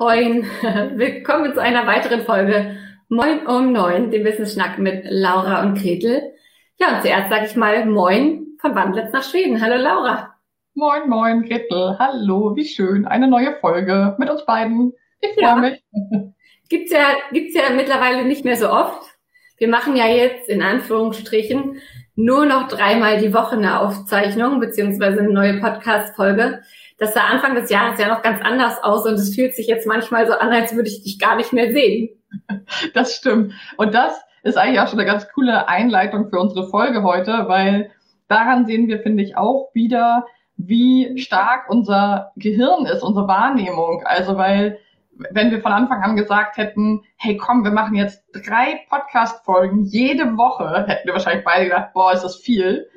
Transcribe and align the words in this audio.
Moin, 0.00 0.46
willkommen 0.94 1.52
zu 1.52 1.60
einer 1.60 1.86
weiteren 1.86 2.22
Folge 2.22 2.78
Moin 3.10 3.46
um 3.46 3.70
neun, 3.70 4.10
dem 4.10 4.24
Wissensschnack 4.24 4.78
mit 4.78 5.04
Laura 5.04 5.60
und 5.60 5.74
Gretel. 5.74 6.22
Ja, 6.78 6.96
und 6.96 7.02
zuerst 7.02 7.28
sage 7.28 7.44
ich 7.44 7.54
mal 7.54 7.84
Moin 7.84 8.56
von 8.62 8.74
Wandlitz 8.74 9.12
nach 9.12 9.22
Schweden. 9.22 9.60
Hallo 9.60 9.76
Laura. 9.76 10.36
Moin, 10.72 11.06
moin, 11.06 11.42
Gretel. 11.42 11.96
Hallo, 11.98 12.56
wie 12.56 12.64
schön. 12.64 13.04
Eine 13.04 13.28
neue 13.28 13.58
Folge 13.60 14.16
mit 14.18 14.30
uns 14.30 14.46
beiden. 14.46 14.94
Ich 15.20 15.34
freue 15.34 15.42
ja. 15.42 15.56
mich. 15.56 15.84
Gibt's 16.70 16.92
ja, 16.92 17.08
gibt's 17.30 17.54
ja 17.54 17.64
mittlerweile 17.76 18.24
nicht 18.24 18.46
mehr 18.46 18.56
so 18.56 18.70
oft. 18.70 19.02
Wir 19.58 19.68
machen 19.68 19.96
ja 19.96 20.06
jetzt 20.06 20.48
in 20.48 20.62
Anführungsstrichen 20.62 21.78
nur 22.14 22.46
noch 22.46 22.68
dreimal 22.68 23.20
die 23.20 23.34
Woche 23.34 23.56
eine 23.56 23.80
Aufzeichnung 23.80 24.60
beziehungsweise 24.60 25.18
eine 25.18 25.30
neue 25.30 25.60
Podcast-Folge. 25.60 26.62
Das 27.00 27.14
sah 27.14 27.22
Anfang 27.22 27.54
des 27.54 27.70
Jahres 27.70 27.98
ja 27.98 28.08
noch 28.08 28.22
ganz 28.22 28.42
anders 28.42 28.82
aus 28.82 29.06
und 29.06 29.14
es 29.14 29.34
fühlt 29.34 29.54
sich 29.54 29.66
jetzt 29.66 29.86
manchmal 29.86 30.26
so 30.26 30.34
an, 30.34 30.52
als 30.52 30.76
würde 30.76 30.88
ich 30.90 31.02
dich 31.02 31.18
gar 31.18 31.34
nicht 31.34 31.52
mehr 31.52 31.72
sehen. 31.72 32.10
Das 32.94 33.16
stimmt. 33.16 33.54
Und 33.76 33.94
das 33.94 34.20
ist 34.44 34.56
eigentlich 34.56 34.80
auch 34.80 34.86
schon 34.86 35.00
eine 35.00 35.10
ganz 35.10 35.28
coole 35.32 35.66
Einleitung 35.66 36.28
für 36.30 36.38
unsere 36.38 36.68
Folge 36.68 37.02
heute, 37.02 37.46
weil 37.48 37.90
daran 38.28 38.66
sehen 38.66 38.86
wir, 38.86 39.00
finde 39.00 39.22
ich, 39.22 39.36
auch 39.36 39.70
wieder, 39.74 40.26
wie 40.56 41.18
stark 41.18 41.68
unser 41.68 42.32
Gehirn 42.36 42.86
ist, 42.86 43.02
unsere 43.02 43.26
Wahrnehmung. 43.26 44.02
Also 44.04 44.36
weil 44.36 44.78
wenn 45.30 45.50
wir 45.50 45.60
von 45.60 45.72
Anfang 45.72 46.02
an 46.02 46.16
gesagt 46.16 46.56
hätten, 46.56 47.02
hey 47.16 47.36
komm, 47.36 47.64
wir 47.64 47.72
machen 47.72 47.94
jetzt 47.94 48.24
drei 48.32 48.80
Podcast-Folgen 48.88 49.84
jede 49.84 50.36
Woche, 50.36 50.86
hätten 50.86 51.08
wir 51.08 51.14
wahrscheinlich 51.14 51.44
beide 51.44 51.64
gedacht, 51.64 51.92
boah, 51.92 52.12
ist 52.12 52.22
das 52.22 52.36
viel, 52.36 52.88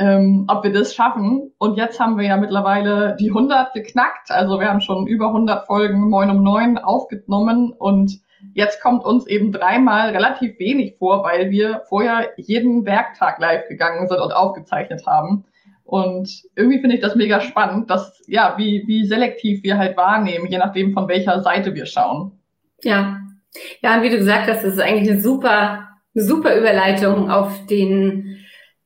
ähm, 0.00 0.46
ob 0.48 0.64
wir 0.64 0.72
das 0.72 0.94
schaffen. 0.94 1.52
Und 1.58 1.76
jetzt 1.76 2.00
haben 2.00 2.16
wir 2.16 2.26
ja 2.26 2.38
mittlerweile 2.38 3.16
die 3.20 3.28
100 3.28 3.74
geknackt. 3.74 4.30
Also 4.30 4.58
wir 4.58 4.68
haben 4.68 4.80
schon 4.80 5.06
über 5.06 5.26
100 5.26 5.66
Folgen 5.66 6.08
Moin 6.08 6.30
um 6.30 6.42
Neun 6.42 6.78
aufgenommen 6.78 7.72
und 7.78 8.18
jetzt 8.54 8.80
kommt 8.80 9.04
uns 9.04 9.26
eben 9.26 9.52
dreimal 9.52 10.10
relativ 10.10 10.58
wenig 10.58 10.96
vor, 10.98 11.22
weil 11.22 11.50
wir 11.50 11.82
vorher 11.86 12.30
jeden 12.38 12.86
Werktag 12.86 13.38
live 13.38 13.68
gegangen 13.68 14.08
sind 14.08 14.20
und 14.20 14.32
aufgezeichnet 14.32 15.06
haben. 15.06 15.44
Und 15.84 16.44
irgendwie 16.56 16.80
finde 16.80 16.94
ich 16.94 17.02
das 17.02 17.14
mega 17.14 17.40
spannend, 17.42 17.90
dass, 17.90 18.22
ja, 18.26 18.54
wie, 18.56 18.84
wie 18.86 19.04
selektiv 19.04 19.62
wir 19.64 19.76
halt 19.76 19.98
wahrnehmen, 19.98 20.46
je 20.46 20.56
nachdem, 20.56 20.94
von 20.94 21.08
welcher 21.08 21.42
Seite 21.42 21.74
wir 21.74 21.84
schauen. 21.84 22.32
Ja. 22.82 23.18
Ja, 23.82 23.96
und 23.96 24.02
wie 24.02 24.10
du 24.10 24.16
gesagt 24.16 24.48
hast, 24.48 24.64
das 24.64 24.74
ist 24.74 24.80
eigentlich 24.80 25.10
eine 25.10 25.20
super, 25.20 25.88
eine 26.14 26.24
super 26.24 26.56
Überleitung 26.56 27.30
auf 27.30 27.66
den, 27.66 28.38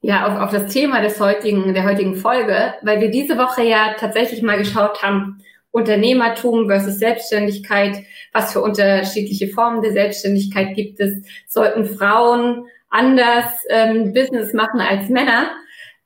ja, 0.05 0.27
auf, 0.27 0.39
auf 0.39 0.51
das 0.51 0.71
Thema 0.71 1.01
des 1.01 1.19
heutigen, 1.19 1.73
der 1.73 1.85
heutigen 1.85 2.15
Folge, 2.15 2.75
weil 2.83 3.01
wir 3.01 3.11
diese 3.11 3.39
Woche 3.39 3.63
ja 3.63 3.95
tatsächlich 3.99 4.43
mal 4.43 4.59
geschaut 4.59 5.03
haben, 5.03 5.43
Unternehmertum 5.71 6.67
versus 6.67 6.99
Selbstständigkeit, 6.99 8.05
was 8.31 8.53
für 8.53 8.61
unterschiedliche 8.61 9.49
Formen 9.49 9.81
der 9.81 9.93
Selbstständigkeit 9.93 10.75
gibt 10.77 11.01
es, 11.01 11.25
sollten 11.49 11.87
Frauen 11.87 12.67
anders 12.91 13.47
ähm, 13.71 14.13
Business 14.13 14.53
machen 14.53 14.81
als 14.81 15.09
Männer? 15.09 15.51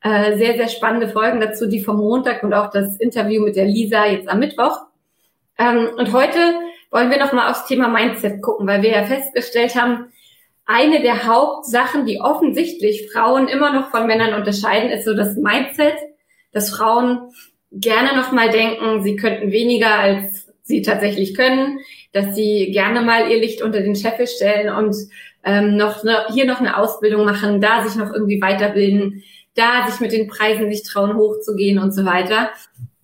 Äh, 0.00 0.36
sehr, 0.38 0.54
sehr 0.56 0.68
spannende 0.68 1.08
Folgen 1.08 1.40
dazu, 1.40 1.66
die 1.66 1.82
vom 1.82 1.96
Montag 1.96 2.44
und 2.44 2.54
auch 2.54 2.70
das 2.70 2.98
Interview 2.98 3.42
mit 3.42 3.56
der 3.56 3.66
Lisa 3.66 4.06
jetzt 4.06 4.28
am 4.28 4.38
Mittwoch. 4.38 4.78
Ähm, 5.58 5.88
und 5.96 6.12
heute 6.12 6.38
wollen 6.92 7.10
wir 7.10 7.18
nochmal 7.18 7.50
aufs 7.50 7.66
Thema 7.66 7.88
Mindset 7.88 8.42
gucken, 8.42 8.68
weil 8.68 8.80
wir 8.82 8.92
ja 8.92 9.04
festgestellt 9.04 9.74
haben, 9.74 10.12
eine 10.68 11.00
der 11.00 11.26
Hauptsachen, 11.26 12.04
die 12.04 12.20
offensichtlich 12.20 13.10
Frauen 13.10 13.48
immer 13.48 13.72
noch 13.72 13.90
von 13.90 14.06
Männern 14.06 14.34
unterscheiden, 14.34 14.90
ist 14.90 15.06
so 15.06 15.14
das 15.14 15.34
Mindset, 15.34 15.94
dass 16.52 16.70
Frauen 16.70 17.32
gerne 17.72 18.14
nochmal 18.14 18.50
denken, 18.50 19.02
sie 19.02 19.16
könnten 19.16 19.50
weniger 19.50 19.94
als 19.94 20.46
sie 20.62 20.82
tatsächlich 20.82 21.34
können, 21.34 21.78
dass 22.12 22.34
sie 22.34 22.70
gerne 22.70 23.00
mal 23.00 23.30
ihr 23.30 23.40
Licht 23.40 23.62
unter 23.62 23.80
den 23.80 23.96
Scheffel 23.96 24.26
stellen 24.26 24.68
und 24.68 24.94
ähm, 25.42 25.78
noch 25.78 26.04
ne, 26.04 26.26
hier 26.34 26.44
noch 26.44 26.60
eine 26.60 26.76
Ausbildung 26.76 27.24
machen, 27.24 27.62
da 27.62 27.82
sich 27.86 27.96
noch 27.96 28.12
irgendwie 28.12 28.42
weiterbilden, 28.42 29.22
da 29.54 29.88
sich 29.88 30.00
mit 30.00 30.12
den 30.12 30.28
Preisen 30.28 30.68
nicht 30.68 30.86
trauen, 30.86 31.16
hochzugehen 31.16 31.78
und 31.78 31.92
so 31.92 32.04
weiter. 32.04 32.50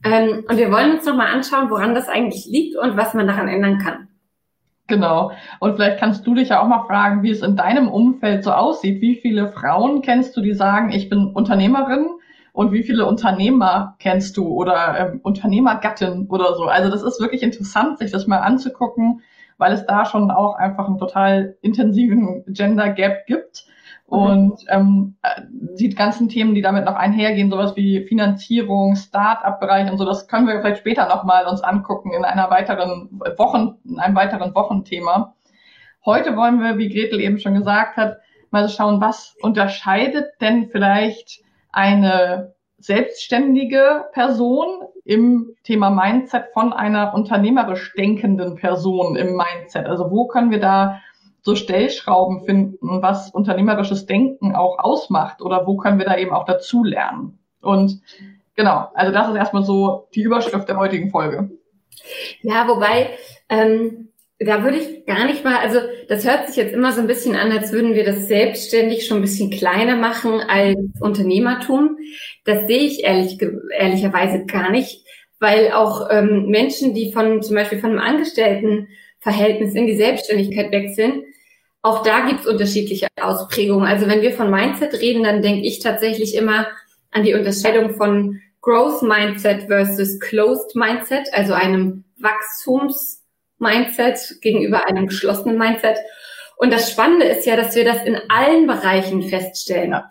Ähm, 0.04 0.44
und 0.46 0.58
wir 0.58 0.70
wollen 0.70 0.96
uns 0.96 1.06
nochmal 1.06 1.28
anschauen, 1.28 1.70
woran 1.70 1.94
das 1.94 2.08
eigentlich 2.08 2.44
liegt 2.44 2.76
und 2.76 2.98
was 2.98 3.14
man 3.14 3.26
daran 3.26 3.48
ändern 3.48 3.78
kann. 3.78 4.08
Genau. 4.86 5.32
Und 5.60 5.76
vielleicht 5.76 5.98
kannst 5.98 6.26
du 6.26 6.34
dich 6.34 6.50
ja 6.50 6.60
auch 6.60 6.68
mal 6.68 6.84
fragen, 6.86 7.22
wie 7.22 7.30
es 7.30 7.42
in 7.42 7.56
deinem 7.56 7.88
Umfeld 7.88 8.44
so 8.44 8.52
aussieht. 8.52 9.00
Wie 9.00 9.16
viele 9.16 9.48
Frauen 9.48 10.02
kennst 10.02 10.36
du, 10.36 10.42
die 10.42 10.52
sagen, 10.52 10.92
ich 10.92 11.08
bin 11.08 11.28
Unternehmerin? 11.28 12.06
Und 12.52 12.70
wie 12.70 12.84
viele 12.84 13.06
Unternehmer 13.06 13.96
kennst 13.98 14.36
du 14.36 14.46
oder 14.46 14.96
ähm, 14.96 15.20
Unternehmergattin 15.22 16.28
oder 16.28 16.54
so? 16.54 16.64
Also 16.66 16.88
das 16.90 17.02
ist 17.02 17.20
wirklich 17.20 17.42
interessant, 17.42 17.98
sich 17.98 18.12
das 18.12 18.28
mal 18.28 18.38
anzugucken, 18.38 19.22
weil 19.58 19.72
es 19.72 19.86
da 19.86 20.04
schon 20.04 20.30
auch 20.30 20.54
einfach 20.54 20.86
einen 20.86 20.98
total 20.98 21.56
intensiven 21.62 22.44
Gender 22.46 22.90
Gap 22.90 23.26
gibt. 23.26 23.66
Mhm. 24.14 24.22
Und 24.22 24.64
ähm, 24.68 25.16
die 25.78 25.90
ganzen 25.90 26.28
Themen, 26.28 26.54
die 26.54 26.62
damit 26.62 26.84
noch 26.84 26.94
einhergehen, 26.94 27.50
sowas 27.50 27.76
wie 27.76 28.06
Finanzierung, 28.06 28.96
Start-up-Bereich 28.96 29.90
und 29.90 29.98
so, 29.98 30.04
das 30.04 30.28
können 30.28 30.46
wir 30.46 30.60
vielleicht 30.60 30.78
später 30.78 31.08
nochmal 31.08 31.46
uns 31.46 31.62
angucken 31.62 32.12
in 32.12 32.24
einer 32.24 32.50
weiteren 32.50 33.20
Wochen, 33.36 33.78
in 33.84 33.98
einem 33.98 34.14
weiteren 34.14 34.54
Wochenthema. 34.54 35.34
Heute 36.04 36.36
wollen 36.36 36.60
wir, 36.60 36.78
wie 36.78 36.88
Gretel 36.88 37.20
eben 37.20 37.38
schon 37.38 37.54
gesagt 37.54 37.96
hat, 37.96 38.18
mal 38.50 38.68
schauen, 38.68 39.00
was 39.00 39.34
unterscheidet 39.42 40.26
denn 40.40 40.68
vielleicht 40.70 41.40
eine 41.72 42.54
selbstständige 42.78 44.04
Person 44.12 44.82
im 45.04 45.54
Thema 45.64 45.90
Mindset 45.90 46.46
von 46.52 46.72
einer 46.72 47.14
unternehmerisch 47.14 47.94
denkenden 47.96 48.56
Person 48.56 49.16
im 49.16 49.36
Mindset? 49.36 49.86
Also 49.86 50.10
wo 50.10 50.26
können 50.26 50.50
wir 50.50 50.60
da 50.60 51.00
so 51.44 51.54
Stellschrauben 51.54 52.44
finden, 52.44 53.02
was 53.02 53.30
unternehmerisches 53.30 54.06
Denken 54.06 54.56
auch 54.56 54.78
ausmacht 54.78 55.42
oder 55.42 55.66
wo 55.66 55.76
können 55.76 55.98
wir 55.98 56.06
da 56.06 56.16
eben 56.16 56.32
auch 56.32 56.46
dazu 56.46 56.82
lernen. 56.82 57.38
Und 57.60 58.00
genau, 58.56 58.88
also 58.94 59.12
das 59.12 59.28
ist 59.28 59.36
erstmal 59.36 59.62
so 59.62 60.08
die 60.14 60.22
Überschrift 60.22 60.68
der 60.68 60.78
heutigen 60.78 61.10
Folge. 61.10 61.50
Ja, 62.40 62.66
wobei, 62.66 63.10
ähm, 63.50 64.08
da 64.38 64.64
würde 64.64 64.78
ich 64.78 65.04
gar 65.04 65.26
nicht 65.26 65.44
mal, 65.44 65.58
also 65.58 65.80
das 66.08 66.26
hört 66.26 66.48
sich 66.48 66.56
jetzt 66.56 66.72
immer 66.72 66.92
so 66.92 67.02
ein 67.02 67.06
bisschen 67.06 67.36
an, 67.36 67.52
als 67.52 67.72
würden 67.72 67.94
wir 67.94 68.04
das 68.04 68.26
selbstständig 68.26 69.06
schon 69.06 69.18
ein 69.18 69.22
bisschen 69.22 69.50
kleiner 69.50 69.96
machen 69.96 70.40
als 70.40 70.76
Unternehmertum. 71.00 71.98
Das 72.44 72.66
sehe 72.66 72.80
ich 72.80 73.04
ehrlich, 73.04 73.38
ehrlicherweise 73.76 74.46
gar 74.46 74.70
nicht, 74.70 75.04
weil 75.40 75.72
auch 75.72 76.08
ähm, 76.10 76.46
Menschen, 76.46 76.94
die 76.94 77.12
von 77.12 77.42
zum 77.42 77.54
Beispiel 77.54 77.80
von 77.80 77.90
einem 77.90 78.00
Angestelltenverhältnis 78.00 79.74
in 79.74 79.86
die 79.86 79.96
Selbstständigkeit 79.96 80.72
wechseln, 80.72 81.22
auch 81.84 82.02
da 82.02 82.26
gibt 82.26 82.40
es 82.40 82.46
unterschiedliche 82.46 83.06
Ausprägungen. 83.20 83.86
Also 83.86 84.08
wenn 84.08 84.22
wir 84.22 84.32
von 84.32 84.50
Mindset 84.50 84.94
reden, 84.94 85.22
dann 85.22 85.42
denke 85.42 85.66
ich 85.66 85.80
tatsächlich 85.80 86.34
immer 86.34 86.66
an 87.10 87.24
die 87.24 87.34
Unterscheidung 87.34 87.94
von 87.94 88.40
Growth 88.62 89.02
Mindset 89.02 89.64
versus 89.64 90.18
Closed 90.18 90.74
Mindset, 90.74 91.28
also 91.34 91.52
einem 91.52 92.04
Wachstums-Mindset 92.16 94.40
gegenüber 94.40 94.88
einem 94.88 95.08
geschlossenen 95.08 95.58
Mindset. 95.58 95.98
Und 96.56 96.72
das 96.72 96.90
Spannende 96.90 97.26
ist 97.26 97.44
ja, 97.44 97.54
dass 97.54 97.76
wir 97.76 97.84
das 97.84 98.02
in 98.04 98.16
allen 98.30 98.66
Bereichen 98.66 99.22
feststellen. 99.22 99.90
Ja. 99.90 100.10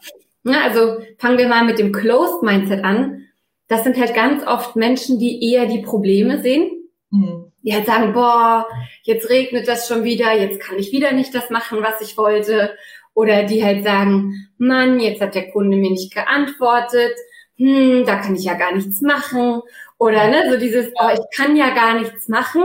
also 0.63 0.99
fangen 1.17 1.39
wir 1.39 1.47
mal 1.47 1.65
mit 1.65 1.79
dem 1.79 1.91
Closed 1.91 2.43
Mindset 2.43 2.83
an. 2.83 3.29
Das 3.67 3.83
sind 3.83 3.97
halt 3.97 4.13
ganz 4.13 4.45
oft 4.45 4.75
Menschen, 4.75 5.17
die 5.17 5.51
eher 5.51 5.65
die 5.65 5.81
Probleme 5.81 6.39
sehen. 6.43 6.69
Mhm. 7.09 7.51
Die 7.63 7.73
halt 7.73 7.85
sagen, 7.85 8.13
boah, 8.13 8.67
jetzt 9.03 9.29
regnet 9.29 9.67
das 9.67 9.87
schon 9.87 10.03
wieder, 10.03 10.33
jetzt 10.33 10.59
kann 10.59 10.77
ich 10.77 10.91
wieder 10.91 11.13
nicht 11.13 11.33
das 11.33 11.49
machen, 11.49 11.79
was 11.81 12.01
ich 12.01 12.17
wollte. 12.17 12.75
Oder 13.15 13.43
die 13.43 13.63
halt 13.63 13.83
sagen, 13.83 14.49
Mann, 14.57 14.99
jetzt 14.99 15.21
hat 15.21 15.35
der 15.35 15.51
Kunde 15.51 15.77
mir 15.77 15.91
nicht 15.91 16.13
geantwortet, 16.13 17.13
hm, 17.57 18.05
da 18.05 18.17
kann 18.17 18.35
ich 18.35 18.43
ja 18.43 18.55
gar 18.55 18.73
nichts 18.73 19.01
machen. 19.01 19.61
Oder 19.97 20.27
ne, 20.27 20.51
so 20.51 20.57
dieses, 20.57 20.87
oh, 20.99 21.09
ich 21.13 21.37
kann 21.37 21.55
ja 21.55 21.69
gar 21.69 21.99
nichts 21.99 22.27
machen, 22.27 22.63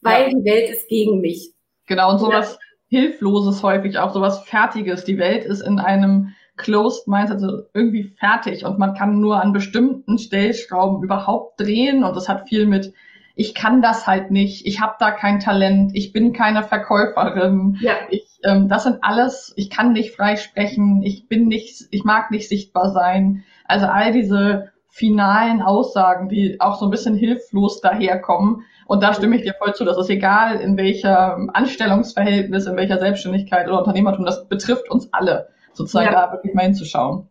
weil 0.00 0.24
ja. 0.24 0.28
die 0.28 0.44
Welt 0.44 0.70
ist 0.70 0.88
gegen 0.88 1.20
mich. 1.20 1.52
Genau, 1.86 2.12
und 2.12 2.18
sowas 2.18 2.58
ja. 2.90 3.00
Hilfloses 3.00 3.62
häufig 3.62 3.98
auch, 3.98 4.12
sowas 4.12 4.44
Fertiges. 4.44 5.04
Die 5.04 5.18
Welt 5.18 5.44
ist 5.44 5.60
in 5.60 5.78
einem 5.78 6.34
Closed 6.56 7.08
Mindset, 7.08 7.42
also 7.42 7.62
irgendwie 7.72 8.14
fertig 8.18 8.64
und 8.64 8.78
man 8.78 8.94
kann 8.94 9.20
nur 9.20 9.40
an 9.40 9.52
bestimmten 9.52 10.18
Stellschrauben 10.18 11.02
überhaupt 11.02 11.60
drehen 11.60 12.04
und 12.04 12.16
das 12.16 12.28
hat 12.28 12.48
viel 12.48 12.66
mit 12.66 12.92
ich 13.38 13.54
kann 13.54 13.82
das 13.82 14.08
halt 14.08 14.32
nicht, 14.32 14.66
ich 14.66 14.80
habe 14.80 14.96
da 14.98 15.12
kein 15.12 15.38
Talent, 15.38 15.92
ich 15.94 16.12
bin 16.12 16.32
keine 16.32 16.64
Verkäuferin, 16.64 17.78
ja. 17.80 17.92
ich, 18.10 18.26
ähm, 18.42 18.68
das 18.68 18.82
sind 18.82 18.98
alles, 19.02 19.52
ich 19.54 19.70
kann 19.70 19.92
nicht 19.92 20.16
frei 20.16 20.34
sprechen, 20.34 21.02
ich 21.04 21.28
bin 21.28 21.46
nicht, 21.46 21.86
ich 21.92 22.02
mag 22.02 22.32
nicht 22.32 22.48
sichtbar 22.48 22.90
sein. 22.90 23.44
Also 23.64 23.86
all 23.86 24.10
diese 24.10 24.72
finalen 24.88 25.62
Aussagen, 25.62 26.28
die 26.28 26.60
auch 26.60 26.80
so 26.80 26.86
ein 26.86 26.90
bisschen 26.90 27.14
hilflos 27.14 27.80
daherkommen. 27.80 28.64
Und 28.88 29.04
da 29.04 29.14
stimme 29.14 29.36
ich 29.36 29.42
dir 29.42 29.54
voll 29.54 29.72
zu, 29.72 29.84
dass 29.84 29.98
es 29.98 30.08
egal, 30.08 30.56
in 30.60 30.76
welcher 30.76 31.38
Anstellungsverhältnis, 31.52 32.66
in 32.66 32.76
welcher 32.76 32.98
Selbstständigkeit 32.98 33.68
oder 33.68 33.78
Unternehmertum, 33.78 34.24
das 34.24 34.48
betrifft 34.48 34.90
uns 34.90 35.12
alle, 35.12 35.46
sozusagen 35.74 36.06
ja. 36.06 36.26
da 36.26 36.32
wirklich 36.32 36.54
mal 36.54 36.62
hinzuschauen. 36.64 37.28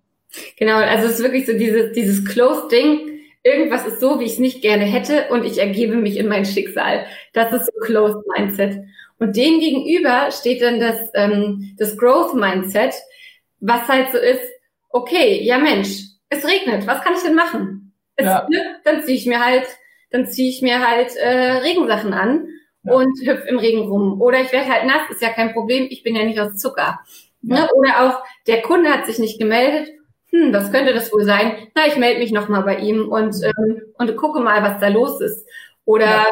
Genau, 0.58 0.78
also 0.78 1.08
es 1.08 1.20
ist 1.20 1.24
wirklich 1.24 1.46
so 1.46 1.52
dieses, 1.52 1.92
dieses 1.92 2.24
Closed-Ding, 2.24 3.17
irgendwas 3.48 3.86
ist 3.86 4.00
so, 4.00 4.20
wie 4.20 4.26
ich 4.26 4.34
es 4.34 4.40
nicht 4.40 4.62
gerne 4.62 4.84
hätte 4.84 5.28
und 5.30 5.46
ich 5.46 5.58
ergebe 5.58 5.96
mich 5.96 6.18
in 6.18 6.28
mein 6.28 6.46
Schicksal. 6.46 7.06
Das 7.34 7.54
ist 7.54 7.68
so 7.68 7.72
Closed 7.86 8.22
Mindset. 8.36 8.84
Und 9.20 9.36
dem 9.36 9.60
gegenüber 9.60 10.30
steht 10.32 10.62
dann 10.62 10.80
das, 10.80 11.10
ähm, 11.16 11.74
das 11.78 11.98
Growth 11.98 12.36
Mindset, 12.36 12.94
was 13.60 13.88
halt 13.88 14.12
so 14.12 14.18
ist, 14.18 14.42
okay, 14.90 15.42
ja 15.44 15.58
Mensch, 15.58 16.04
es 16.30 16.46
regnet, 16.46 16.86
was 16.86 17.02
kann 17.02 17.14
ich 17.14 17.24
denn 17.24 17.36
machen? 17.36 17.94
Es, 18.16 18.26
ja. 18.26 18.48
ne, 18.50 18.78
dann 18.84 19.04
ziehe 19.04 19.18
ich 19.18 19.26
mir 19.26 19.44
halt, 19.44 19.66
dann 20.12 20.28
ziehe 20.28 20.50
ich 20.50 20.62
mir 20.62 20.86
halt 20.86 21.16
äh, 21.16 21.58
Regensachen 21.58 22.14
an 22.14 22.48
ja. 22.84 22.94
und 22.94 23.20
hüpf 23.26 23.46
im 23.48 23.58
Regen 23.58 23.88
rum. 23.88 24.22
Oder 24.22 24.42
ich 24.42 24.52
werde 24.52 24.72
halt 24.72 24.86
nass, 24.86 25.10
ist 25.10 25.22
ja 25.22 25.30
kein 25.30 25.54
Problem, 25.54 25.88
ich 25.90 26.04
bin 26.04 26.16
ja 26.16 26.24
nicht 26.24 26.40
aus 26.40 26.58
Zucker. 26.58 27.00
Ja. 27.42 27.56
Ne? 27.56 27.70
Oder 27.74 28.06
auch 28.06 28.24
der 28.46 28.62
Kunde 28.62 28.92
hat 28.92 29.06
sich 29.06 29.20
nicht 29.20 29.40
gemeldet, 29.40 29.90
hm, 30.38 30.54
was 30.54 30.72
könnte 30.72 30.94
das 30.94 31.12
wohl 31.12 31.24
sein? 31.24 31.68
Na, 31.76 31.88
ich 31.88 31.98
melde 31.98 32.20
mich 32.20 32.32
nochmal 32.32 32.64
bei 32.64 32.78
ihm 32.78 33.08
und, 33.08 33.36
ähm, 33.44 33.82
und 33.98 34.16
gucke 34.18 34.40
mal, 34.40 34.62
was 34.62 34.80
da 34.80 34.88
los 34.90 35.20
ist. 35.22 35.48
Oder, 35.86 36.06
ja. 36.06 36.26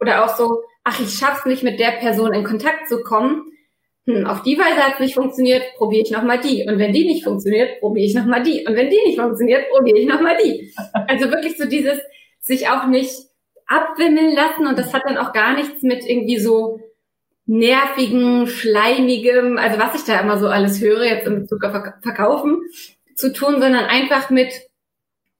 oder 0.00 0.24
auch 0.24 0.36
so, 0.36 0.62
ach, 0.84 1.00
ich 1.00 1.10
schaff's 1.10 1.46
nicht, 1.46 1.62
mit 1.62 1.78
der 1.78 1.92
Person 1.92 2.32
in 2.32 2.44
Kontakt 2.44 2.88
zu 2.88 3.02
kommen. 3.02 3.52
Hm, 4.06 4.26
auf 4.26 4.42
die 4.42 4.58
Weise 4.58 4.82
hat's 4.82 5.00
nicht 5.00 5.14
funktioniert, 5.14 5.62
probiere 5.76 6.02
ich 6.02 6.10
nochmal 6.10 6.40
die. 6.40 6.66
Und 6.68 6.78
wenn 6.78 6.92
die 6.92 7.06
nicht 7.06 7.24
funktioniert, 7.24 7.80
probiere 7.80 8.06
ich 8.06 8.14
nochmal 8.14 8.42
die. 8.42 8.66
Und 8.66 8.74
wenn 8.74 8.90
die 8.90 9.00
nicht 9.04 9.20
funktioniert, 9.20 9.68
probiere 9.70 9.98
ich 9.98 10.06
nochmal 10.06 10.36
die. 10.42 10.72
Also 11.08 11.30
wirklich 11.30 11.56
so 11.56 11.66
dieses, 11.66 11.98
sich 12.40 12.68
auch 12.68 12.86
nicht 12.86 13.12
abwimmeln 13.66 14.34
lassen 14.34 14.66
und 14.66 14.78
das 14.78 14.94
hat 14.94 15.02
dann 15.06 15.18
auch 15.18 15.32
gar 15.32 15.54
nichts 15.54 15.82
mit 15.82 16.04
irgendwie 16.04 16.38
so 16.38 16.80
nervigen, 17.46 18.46
schleimigem, 18.46 19.56
also 19.58 19.78
was 19.78 19.94
ich 19.94 20.04
da 20.04 20.20
immer 20.20 20.38
so 20.38 20.48
alles 20.48 20.80
höre 20.80 21.04
jetzt 21.04 21.26
in 21.26 21.40
Bezug 21.40 21.64
auf 21.64 21.72
Verkaufen, 22.02 22.62
zu 23.16 23.32
tun, 23.32 23.60
sondern 23.60 23.86
einfach 23.86 24.30
mit, 24.30 24.52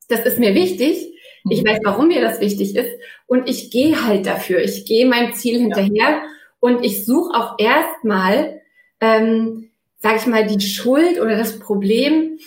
das 0.09 0.21
ist 0.27 0.39
mir 0.39 0.55
wichtig, 0.55 1.13
ich 1.49 1.65
weiß, 1.65 1.79
warum 1.85 2.09
mir 2.09 2.21
das 2.21 2.41
wichtig 2.41 2.75
ist 2.75 2.91
und 3.27 3.49
ich 3.49 3.71
gehe 3.71 4.05
halt 4.05 4.27
dafür. 4.27 4.61
Ich 4.61 4.85
gehe 4.85 5.07
meinem 5.07 5.35
Ziel 5.35 5.61
hinterher 5.61 6.11
ja. 6.11 6.23
und 6.59 6.85
ich 6.85 7.05
suche 7.05 7.35
auch 7.39 7.55
erstmal, 7.59 8.61
ähm, 9.01 9.71
sage 9.99 10.17
ich 10.17 10.27
mal, 10.27 10.47
die 10.47 10.61
Schuld 10.61 11.21
oder 11.21 11.37
das 11.37 11.61
Problem 11.61 12.39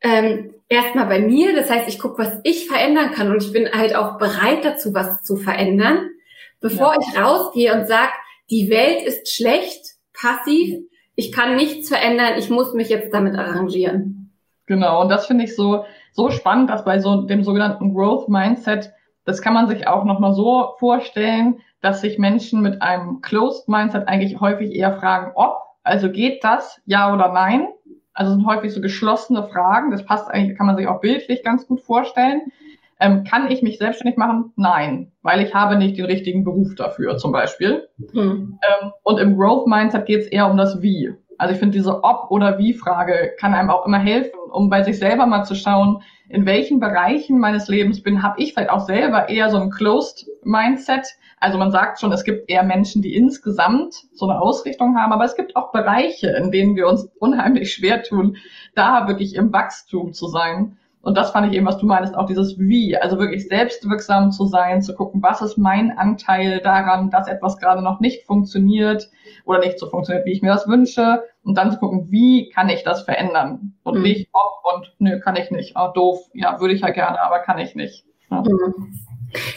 ähm, 0.00 0.54
erstmal 0.68 1.06
bei 1.06 1.20
mir. 1.20 1.54
Das 1.54 1.70
heißt, 1.70 1.88
ich 1.88 1.98
gucke, 1.98 2.22
was 2.22 2.32
ich 2.42 2.66
verändern 2.66 3.12
kann 3.12 3.30
und 3.30 3.42
ich 3.42 3.52
bin 3.52 3.70
halt 3.70 3.94
auch 3.94 4.18
bereit 4.18 4.64
dazu, 4.64 4.94
was 4.94 5.22
zu 5.22 5.36
verändern, 5.36 6.10
bevor 6.60 6.94
ja. 6.94 6.98
ich 7.00 7.20
rausgehe 7.20 7.74
und 7.74 7.86
sage, 7.86 8.12
die 8.50 8.68
Welt 8.68 9.02
ist 9.02 9.32
schlecht, 9.32 9.94
passiv, 10.12 10.80
ich 11.14 11.30
kann 11.30 11.54
nichts 11.54 11.88
verändern, 11.88 12.34
ich 12.38 12.50
muss 12.50 12.74
mich 12.74 12.88
jetzt 12.88 13.12
damit 13.12 13.36
arrangieren. 13.36 14.19
Genau, 14.70 15.00
und 15.00 15.08
das 15.08 15.26
finde 15.26 15.42
ich 15.42 15.56
so, 15.56 15.84
so 16.12 16.30
spannend, 16.30 16.70
dass 16.70 16.84
bei 16.84 17.00
so 17.00 17.22
dem 17.22 17.42
sogenannten 17.42 17.92
Growth 17.92 18.28
Mindset, 18.28 18.92
das 19.24 19.42
kann 19.42 19.52
man 19.52 19.66
sich 19.66 19.88
auch 19.88 20.04
nochmal 20.04 20.32
so 20.32 20.74
vorstellen, 20.78 21.58
dass 21.80 22.02
sich 22.02 22.20
Menschen 22.20 22.62
mit 22.62 22.80
einem 22.80 23.20
Closed 23.20 23.68
Mindset 23.68 24.06
eigentlich 24.06 24.38
häufig 24.38 24.72
eher 24.72 24.92
fragen, 24.92 25.32
ob, 25.34 25.56
also 25.82 26.08
geht 26.08 26.44
das, 26.44 26.80
ja 26.86 27.12
oder 27.12 27.32
nein? 27.32 27.66
Also 28.12 28.30
sind 28.30 28.46
häufig 28.46 28.72
so 28.72 28.80
geschlossene 28.80 29.42
Fragen. 29.48 29.90
Das 29.90 30.04
passt 30.04 30.30
eigentlich, 30.30 30.56
kann 30.56 30.68
man 30.68 30.76
sich 30.76 30.86
auch 30.86 31.00
bildlich 31.00 31.42
ganz 31.42 31.66
gut 31.66 31.80
vorstellen. 31.80 32.42
Ähm, 33.00 33.24
kann 33.24 33.50
ich 33.50 33.62
mich 33.62 33.78
selbstständig 33.78 34.18
machen? 34.18 34.52
Nein, 34.54 35.10
weil 35.22 35.40
ich 35.40 35.52
habe 35.52 35.74
nicht 35.74 35.98
den 35.98 36.04
richtigen 36.04 36.44
Beruf 36.44 36.76
dafür, 36.76 37.16
zum 37.16 37.32
Beispiel. 37.32 37.88
Hm. 38.12 38.60
Ähm, 38.62 38.92
und 39.02 39.18
im 39.18 39.36
Growth 39.36 39.66
Mindset 39.66 40.06
geht 40.06 40.20
es 40.20 40.26
eher 40.28 40.48
um 40.48 40.56
das 40.56 40.80
Wie. 40.80 41.12
Also 41.40 41.54
ich 41.54 41.58
finde, 41.58 41.78
diese 41.78 42.04
Ob- 42.04 42.30
oder 42.30 42.58
Wie-Frage 42.58 43.32
kann 43.38 43.54
einem 43.54 43.70
auch 43.70 43.86
immer 43.86 43.98
helfen, 43.98 44.38
um 44.52 44.68
bei 44.68 44.82
sich 44.82 44.98
selber 44.98 45.24
mal 45.24 45.44
zu 45.44 45.54
schauen, 45.54 46.02
in 46.28 46.44
welchen 46.44 46.80
Bereichen 46.80 47.38
meines 47.38 47.66
Lebens 47.66 48.02
bin, 48.02 48.22
habe 48.22 48.38
ich 48.42 48.52
vielleicht 48.52 48.68
auch 48.68 48.84
selber 48.84 49.30
eher 49.30 49.48
so 49.48 49.56
ein 49.56 49.70
Closed 49.70 50.28
Mindset. 50.44 51.06
Also 51.38 51.56
man 51.56 51.70
sagt 51.70 51.98
schon, 51.98 52.12
es 52.12 52.24
gibt 52.24 52.50
eher 52.50 52.62
Menschen, 52.62 53.00
die 53.00 53.14
insgesamt 53.14 53.94
so 54.12 54.28
eine 54.28 54.38
Ausrichtung 54.38 54.98
haben, 54.98 55.14
aber 55.14 55.24
es 55.24 55.34
gibt 55.34 55.56
auch 55.56 55.72
Bereiche, 55.72 56.28
in 56.28 56.50
denen 56.50 56.76
wir 56.76 56.86
uns 56.86 57.08
unheimlich 57.18 57.72
schwer 57.72 58.02
tun, 58.02 58.36
da 58.74 59.08
wirklich 59.08 59.34
im 59.34 59.50
Wachstum 59.50 60.12
zu 60.12 60.26
sein. 60.26 60.76
Und 61.02 61.16
das 61.16 61.30
fand 61.30 61.46
ich 61.50 61.56
eben, 61.56 61.66
was 61.66 61.78
du 61.78 61.86
meinst, 61.86 62.14
auch 62.14 62.26
dieses 62.26 62.58
Wie, 62.58 62.96
also 62.98 63.18
wirklich 63.18 63.48
selbstwirksam 63.48 64.32
zu 64.32 64.44
sein, 64.44 64.82
zu 64.82 64.94
gucken, 64.94 65.22
was 65.22 65.40
ist 65.40 65.56
mein 65.56 65.96
Anteil 65.96 66.60
daran, 66.60 67.10
dass 67.10 67.26
etwas 67.26 67.56
gerade 67.56 67.80
noch 67.80 68.00
nicht 68.00 68.26
funktioniert 68.26 69.08
oder 69.46 69.60
nicht 69.60 69.78
so 69.78 69.88
funktioniert, 69.88 70.26
wie 70.26 70.32
ich 70.32 70.42
mir 70.42 70.52
das 70.52 70.68
wünsche. 70.68 71.22
Und 71.50 71.56
dann 71.56 71.72
zu 71.72 71.78
gucken, 71.78 72.06
wie 72.10 72.48
kann 72.50 72.68
ich 72.68 72.84
das 72.84 73.02
verändern? 73.02 73.74
Und 73.82 73.96
mhm. 73.96 74.02
nicht 74.02 74.28
ob 74.32 74.72
und 74.72 74.92
nö, 75.00 75.18
kann 75.18 75.34
ich 75.34 75.50
nicht. 75.50 75.74
Oh, 75.76 75.90
doof, 75.92 76.20
ja, 76.32 76.60
würde 76.60 76.74
ich 76.74 76.82
ja 76.82 76.90
gerne, 76.90 77.20
aber 77.20 77.40
kann 77.40 77.58
ich 77.58 77.74
nicht. 77.74 78.04
Ja. 78.30 78.42
Mhm. 78.42 78.94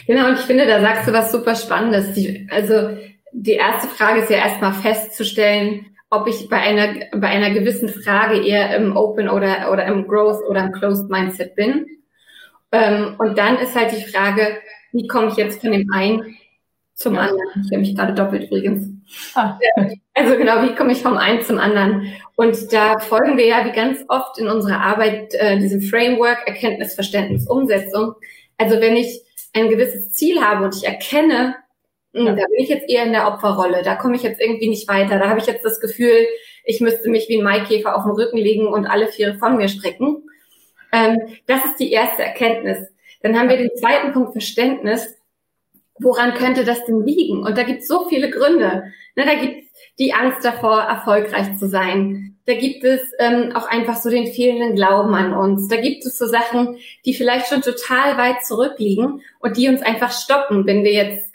Genau, 0.04 0.26
und 0.26 0.34
ich 0.34 0.40
finde, 0.40 0.66
da 0.66 0.80
sagst 0.80 1.06
du 1.06 1.12
was 1.12 1.30
super 1.30 1.54
Spannendes. 1.54 2.12
Die, 2.14 2.48
also 2.50 2.98
die 3.30 3.52
erste 3.52 3.86
Frage 3.86 4.22
ist 4.22 4.30
ja 4.30 4.38
erstmal 4.38 4.72
festzustellen, 4.72 5.86
ob 6.10 6.26
ich 6.26 6.48
bei 6.48 6.56
einer, 6.56 6.94
bei 7.16 7.28
einer 7.28 7.50
gewissen 7.50 7.88
Frage 7.88 8.44
eher 8.44 8.74
im 8.74 8.96
Open 8.96 9.28
oder, 9.28 9.70
oder 9.70 9.84
im 9.84 10.08
Growth 10.08 10.42
oder 10.50 10.64
im 10.64 10.72
Closed 10.72 11.08
Mindset 11.10 11.54
bin. 11.54 11.86
Ähm, 12.72 13.14
und 13.18 13.38
dann 13.38 13.58
ist 13.58 13.76
halt 13.76 13.92
die 13.92 14.02
Frage, 14.02 14.58
wie 14.90 15.06
komme 15.06 15.28
ich 15.28 15.36
jetzt 15.36 15.60
von 15.60 15.70
dem 15.70 15.88
einen 15.92 16.36
zum 16.94 17.16
anderen? 17.18 17.62
Ich 17.64 17.70
höre 17.70 17.78
mich 17.78 17.94
gerade 17.94 18.14
doppelt 18.14 18.46
übrigens. 18.46 18.93
Ah. 19.34 19.58
Also 20.16 20.36
genau, 20.36 20.62
wie 20.62 20.76
komme 20.76 20.92
ich 20.92 21.02
vom 21.02 21.16
einen 21.16 21.42
zum 21.42 21.58
anderen? 21.58 22.06
Und 22.36 22.72
da 22.72 23.00
folgen 23.00 23.36
wir 23.36 23.46
ja 23.46 23.64
wie 23.64 23.72
ganz 23.72 24.04
oft 24.06 24.38
in 24.38 24.46
unserer 24.46 24.80
Arbeit 24.80 25.34
äh, 25.34 25.58
diesem 25.58 25.82
Framework 25.82 26.46
Erkenntnis, 26.46 26.94
Verständnis, 26.94 27.48
Umsetzung. 27.48 28.14
Also 28.56 28.80
wenn 28.80 28.94
ich 28.94 29.22
ein 29.54 29.70
gewisses 29.70 30.12
Ziel 30.12 30.40
habe 30.40 30.66
und 30.66 30.76
ich 30.76 30.84
erkenne, 30.84 31.56
hm, 32.14 32.26
ja. 32.26 32.32
Da 32.32 32.44
bin 32.46 32.58
ich 32.58 32.68
jetzt 32.68 32.88
eher 32.88 33.04
in 33.04 33.12
der 33.12 33.26
Opferrolle. 33.26 33.82
Da 33.82 33.96
komme 33.96 34.14
ich 34.14 34.22
jetzt 34.22 34.40
irgendwie 34.40 34.68
nicht 34.68 34.88
weiter. 34.88 35.18
Da 35.18 35.28
habe 35.28 35.40
ich 35.40 35.46
jetzt 35.46 35.64
das 35.64 35.80
Gefühl, 35.80 36.26
ich 36.64 36.80
müsste 36.80 37.10
mich 37.10 37.28
wie 37.28 37.38
ein 37.38 37.44
Maikäfer 37.44 37.96
auf 37.96 38.04
den 38.04 38.12
Rücken 38.12 38.38
legen 38.38 38.68
und 38.68 38.86
alle 38.86 39.08
Viere 39.08 39.34
von 39.34 39.56
mir 39.56 39.68
strecken. 39.68 40.22
Ähm, 40.92 41.18
das 41.46 41.64
ist 41.64 41.80
die 41.80 41.90
erste 41.90 42.22
Erkenntnis. 42.22 42.88
Dann 43.22 43.36
haben 43.36 43.48
wir 43.48 43.56
den 43.56 43.70
zweiten 43.76 44.12
Punkt 44.12 44.32
Verständnis. 44.32 45.16
Woran 46.00 46.34
könnte 46.34 46.64
das 46.64 46.84
denn 46.84 47.04
liegen? 47.04 47.44
Und 47.44 47.56
da 47.56 47.62
gibt 47.62 47.82
es 47.82 47.88
so 47.88 48.08
viele 48.08 48.30
Gründe. 48.30 48.92
Ne, 49.16 49.24
da 49.24 49.34
gibt 49.34 49.62
es 49.62 49.70
die 49.98 50.12
Angst 50.12 50.44
davor, 50.44 50.80
erfolgreich 50.80 51.56
zu 51.56 51.68
sein. 51.68 52.36
Da 52.46 52.54
gibt 52.54 52.84
es 52.84 53.00
ähm, 53.18 53.52
auch 53.54 53.66
einfach 53.68 53.96
so 53.96 54.10
den 54.10 54.26
fehlenden 54.26 54.74
Glauben 54.74 55.14
an 55.14 55.32
uns. 55.32 55.68
Da 55.68 55.76
gibt 55.76 56.04
es 56.04 56.18
so 56.18 56.26
Sachen, 56.26 56.76
die 57.06 57.14
vielleicht 57.14 57.46
schon 57.46 57.62
total 57.62 58.18
weit 58.18 58.44
zurückliegen 58.44 59.22
und 59.40 59.56
die 59.56 59.68
uns 59.68 59.82
einfach 59.82 60.12
stoppen, 60.12 60.66
wenn 60.66 60.84
wir 60.84 60.92
jetzt 60.92 61.32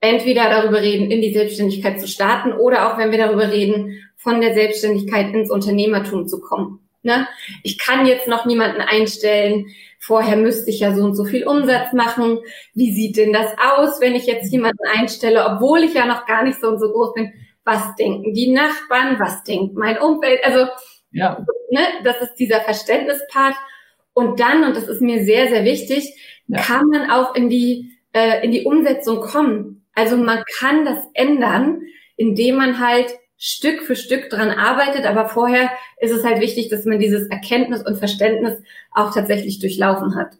entweder 0.00 0.48
darüber 0.48 0.80
reden, 0.80 1.10
in 1.10 1.20
die 1.20 1.32
Selbstständigkeit 1.32 2.00
zu 2.00 2.08
starten 2.08 2.52
oder 2.52 2.90
auch 2.90 2.98
wenn 2.98 3.10
wir 3.10 3.18
darüber 3.18 3.52
reden, 3.52 4.02
von 4.16 4.40
der 4.40 4.54
Selbstständigkeit 4.54 5.34
ins 5.34 5.50
Unternehmertum 5.50 6.26
zu 6.26 6.40
kommen. 6.40 6.80
Ne? 7.02 7.26
Ich 7.62 7.78
kann 7.78 8.06
jetzt 8.06 8.28
noch 8.28 8.44
niemanden 8.44 8.80
einstellen. 8.80 9.66
Vorher 9.98 10.36
müsste 10.36 10.70
ich 10.70 10.80
ja 10.80 10.94
so 10.94 11.02
und 11.04 11.14
so 11.14 11.24
viel 11.24 11.46
Umsatz 11.46 11.92
machen. 11.92 12.40
Wie 12.74 12.94
sieht 12.94 13.16
denn 13.16 13.32
das 13.32 13.52
aus, 13.58 14.00
wenn 14.00 14.14
ich 14.14 14.26
jetzt 14.26 14.52
jemanden 14.52 14.86
einstelle, 14.92 15.46
obwohl 15.46 15.80
ich 15.80 15.94
ja 15.94 16.06
noch 16.06 16.26
gar 16.26 16.42
nicht 16.42 16.60
so 16.60 16.68
und 16.68 16.78
so 16.78 16.90
groß 16.90 17.14
bin? 17.14 17.32
Was 17.64 17.94
denken 17.96 18.34
die 18.34 18.52
Nachbarn? 18.52 19.18
Was 19.18 19.44
denkt 19.44 19.74
mein 19.76 19.98
Umfeld? 19.98 20.40
Also, 20.44 20.66
ja. 21.12 21.44
ne, 21.70 21.80
das 22.04 22.20
ist 22.20 22.34
dieser 22.34 22.60
Verständnispart. 22.60 23.54
Und 24.12 24.40
dann, 24.40 24.64
und 24.64 24.76
das 24.76 24.88
ist 24.88 25.00
mir 25.00 25.24
sehr, 25.24 25.48
sehr 25.48 25.64
wichtig, 25.64 26.14
ja. 26.48 26.60
kann 26.60 26.86
man 26.86 27.10
auch 27.10 27.34
in 27.34 27.48
die, 27.48 27.96
äh, 28.12 28.44
in 28.44 28.52
die 28.52 28.64
Umsetzung 28.64 29.20
kommen 29.20 29.86
Also 29.94 30.16
man 30.16 30.42
kann 30.58 30.84
das 30.84 30.98
ändern, 31.14 31.82
indem 32.16 32.56
man 32.56 32.80
halt 32.80 33.14
Stück 33.42 33.80
für 33.84 33.96
Stück 33.96 34.28
dran 34.28 34.50
arbeitet, 34.50 35.06
aber 35.06 35.30
vorher 35.30 35.70
ist 35.98 36.12
es 36.12 36.24
halt 36.24 36.40
wichtig, 36.40 36.68
dass 36.68 36.84
man 36.84 36.98
dieses 36.98 37.26
Erkenntnis 37.28 37.82
und 37.82 37.96
Verständnis 37.96 38.62
auch 38.92 39.14
tatsächlich 39.14 39.58
durchlaufen 39.58 40.14
hat. 40.14 40.34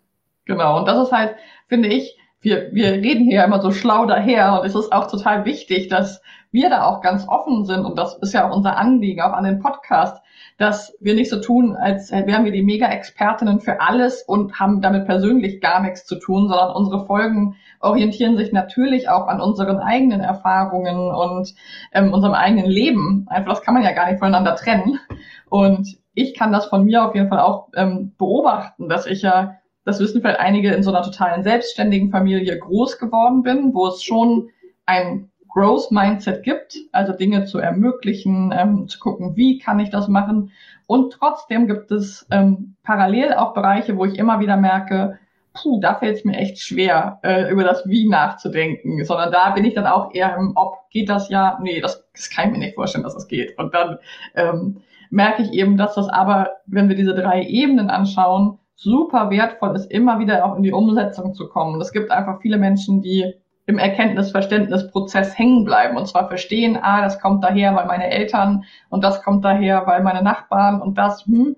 Genau, 0.45 0.80
und 0.80 0.87
das 0.87 1.07
ist 1.07 1.12
halt, 1.12 1.35
finde 1.66 1.88
ich, 1.88 2.19
wir, 2.42 2.69
wir 2.73 2.92
reden 2.92 3.25
hier 3.25 3.42
immer 3.42 3.62
so 3.62 3.73
schlau 3.73 4.04
daher 4.04 4.61
und 4.61 4.66
es 4.66 4.75
ist 4.75 4.92
auch 4.92 5.11
total 5.11 5.47
wichtig, 5.47 5.88
dass 5.88 6.21
wir 6.52 6.71
da 6.71 6.85
auch 6.85 7.00
ganz 7.00 7.28
offen 7.28 7.64
sind 7.64 7.85
und 7.85 7.99
das 7.99 8.16
ist 8.19 8.33
ja 8.33 8.49
auch 8.49 8.54
unser 8.54 8.76
Anliegen, 8.76 9.21
auch 9.21 9.33
an 9.33 9.45
den 9.45 9.61
Podcast, 9.61 10.21
dass 10.59 10.95
wir 11.00 11.14
nicht 11.14 11.30
so 11.30 11.40
tun, 11.40 11.75
als 11.75 12.12
wären 12.12 12.45
wir 12.45 12.52
die 12.52 12.62
Mega-Expertinnen 12.62 13.61
für 13.61 13.80
alles 13.80 14.23
und 14.23 14.61
haben 14.61 14.83
damit 14.83 15.07
persönlich 15.07 15.61
gar 15.61 15.80
nichts 15.80 16.04
zu 16.04 16.16
tun, 16.16 16.49
sondern 16.49 16.75
unsere 16.75 17.07
Folgen 17.07 17.57
orientieren 17.80 18.37
sich 18.37 18.52
natürlich 18.52 19.09
auch 19.09 19.26
an 19.26 19.40
unseren 19.40 19.78
eigenen 19.78 20.21
Erfahrungen 20.21 20.99
und 20.99 21.54
ähm, 21.92 22.12
unserem 22.12 22.35
eigenen 22.35 22.66
Leben. 22.66 23.26
Einfach, 23.30 23.54
das 23.54 23.62
kann 23.62 23.75
man 23.75 23.83
ja 23.83 23.92
gar 23.92 24.11
nicht 24.11 24.19
voneinander 24.19 24.54
trennen. 24.54 25.00
Und 25.49 25.99
ich 26.14 26.35
kann 26.35 26.52
das 26.52 26.66
von 26.66 26.85
mir 26.85 27.04
auf 27.07 27.14
jeden 27.14 27.28
Fall 27.28 27.40
auch 27.40 27.69
ähm, 27.75 28.14
beobachten, 28.19 28.88
dass 28.88 29.07
ich 29.07 29.23
ja, 29.23 29.57
das 29.85 29.99
wissen 29.99 30.21
vielleicht 30.21 30.40
einige, 30.40 30.75
in 30.75 30.83
so 30.83 30.90
einer 30.90 31.02
totalen 31.02 31.42
selbstständigen 31.42 32.11
Familie 32.11 32.59
groß 32.59 32.99
geworden 32.99 33.42
bin, 33.42 33.73
wo 33.73 33.87
es 33.87 34.02
schon 34.02 34.50
ein 34.85 35.29
Growth 35.52 35.90
Mindset 35.90 36.42
gibt, 36.42 36.76
also 36.92 37.12
Dinge 37.12 37.45
zu 37.45 37.59
ermöglichen, 37.59 38.52
ähm, 38.57 38.88
zu 38.88 38.99
gucken, 38.99 39.37
wie 39.37 39.59
kann 39.59 39.80
ich 39.80 39.90
das 39.90 40.09
machen. 40.09 40.52
Und 40.87 41.12
trotzdem 41.12 41.66
gibt 41.66 41.90
es 41.90 42.26
ähm, 42.30 42.76
parallel 42.83 43.35
auch 43.35 43.54
Bereiche, 43.54 43.97
wo 43.97 44.04
ich 44.04 44.19
immer 44.19 44.40
wieder 44.40 44.57
merke, 44.57 45.19
puh, 45.54 45.80
da 45.80 45.95
fällt 45.95 46.19
es 46.19 46.25
mir 46.25 46.37
echt 46.37 46.61
schwer, 46.61 47.19
äh, 47.23 47.50
über 47.50 47.64
das 47.64 47.87
Wie 47.87 48.09
nachzudenken, 48.09 49.04
sondern 49.04 49.33
da 49.33 49.50
bin 49.50 49.64
ich 49.64 49.75
dann 49.75 49.87
auch 49.87 50.14
eher 50.14 50.37
im 50.37 50.52
Ob, 50.54 50.88
geht 50.90 51.09
das 51.09 51.28
ja? 51.28 51.59
Nee, 51.62 51.80
das, 51.80 52.04
das 52.14 52.30
kann 52.30 52.47
ich 52.47 52.52
mir 52.52 52.59
nicht 52.59 52.75
vorstellen, 52.75 53.04
dass 53.04 53.14
das 53.14 53.28
geht. 53.28 53.59
Und 53.59 53.75
dann 53.75 53.99
ähm, 54.35 54.83
merke 55.11 55.42
ich 55.42 55.52
eben, 55.52 55.76
dass 55.76 55.95
das 55.95 56.09
aber, 56.09 56.50
wenn 56.66 56.88
wir 56.88 56.97
diese 56.97 57.14
drei 57.14 57.42
Ebenen 57.42 57.90
anschauen, 57.90 58.59
super 58.76 59.30
wertvoll 59.30 59.76
ist, 59.76 59.90
immer 59.90 60.19
wieder 60.19 60.45
auch 60.45 60.57
in 60.57 60.62
die 60.62 60.73
Umsetzung 60.73 61.35
zu 61.35 61.49
kommen. 61.49 61.75
Und 61.75 61.80
es 61.80 61.92
gibt 61.92 62.11
einfach 62.11 62.40
viele 62.40 62.57
Menschen, 62.57 63.02
die 63.02 63.35
im 63.70 63.78
Erkenntnis-Verständnis-Prozess 63.78 65.38
hängen 65.38 65.64
bleiben 65.64 65.96
und 65.96 66.06
zwar 66.06 66.28
verstehen, 66.28 66.76
ah, 66.80 67.02
das 67.02 67.20
kommt 67.20 67.44
daher, 67.44 67.74
weil 67.76 67.86
meine 67.86 68.10
Eltern 68.10 68.64
und 68.88 69.04
das 69.04 69.22
kommt 69.22 69.44
daher, 69.44 69.86
weil 69.86 70.02
meine 70.02 70.22
Nachbarn 70.22 70.82
und 70.82 70.98
das, 70.98 71.24
hm. 71.24 71.56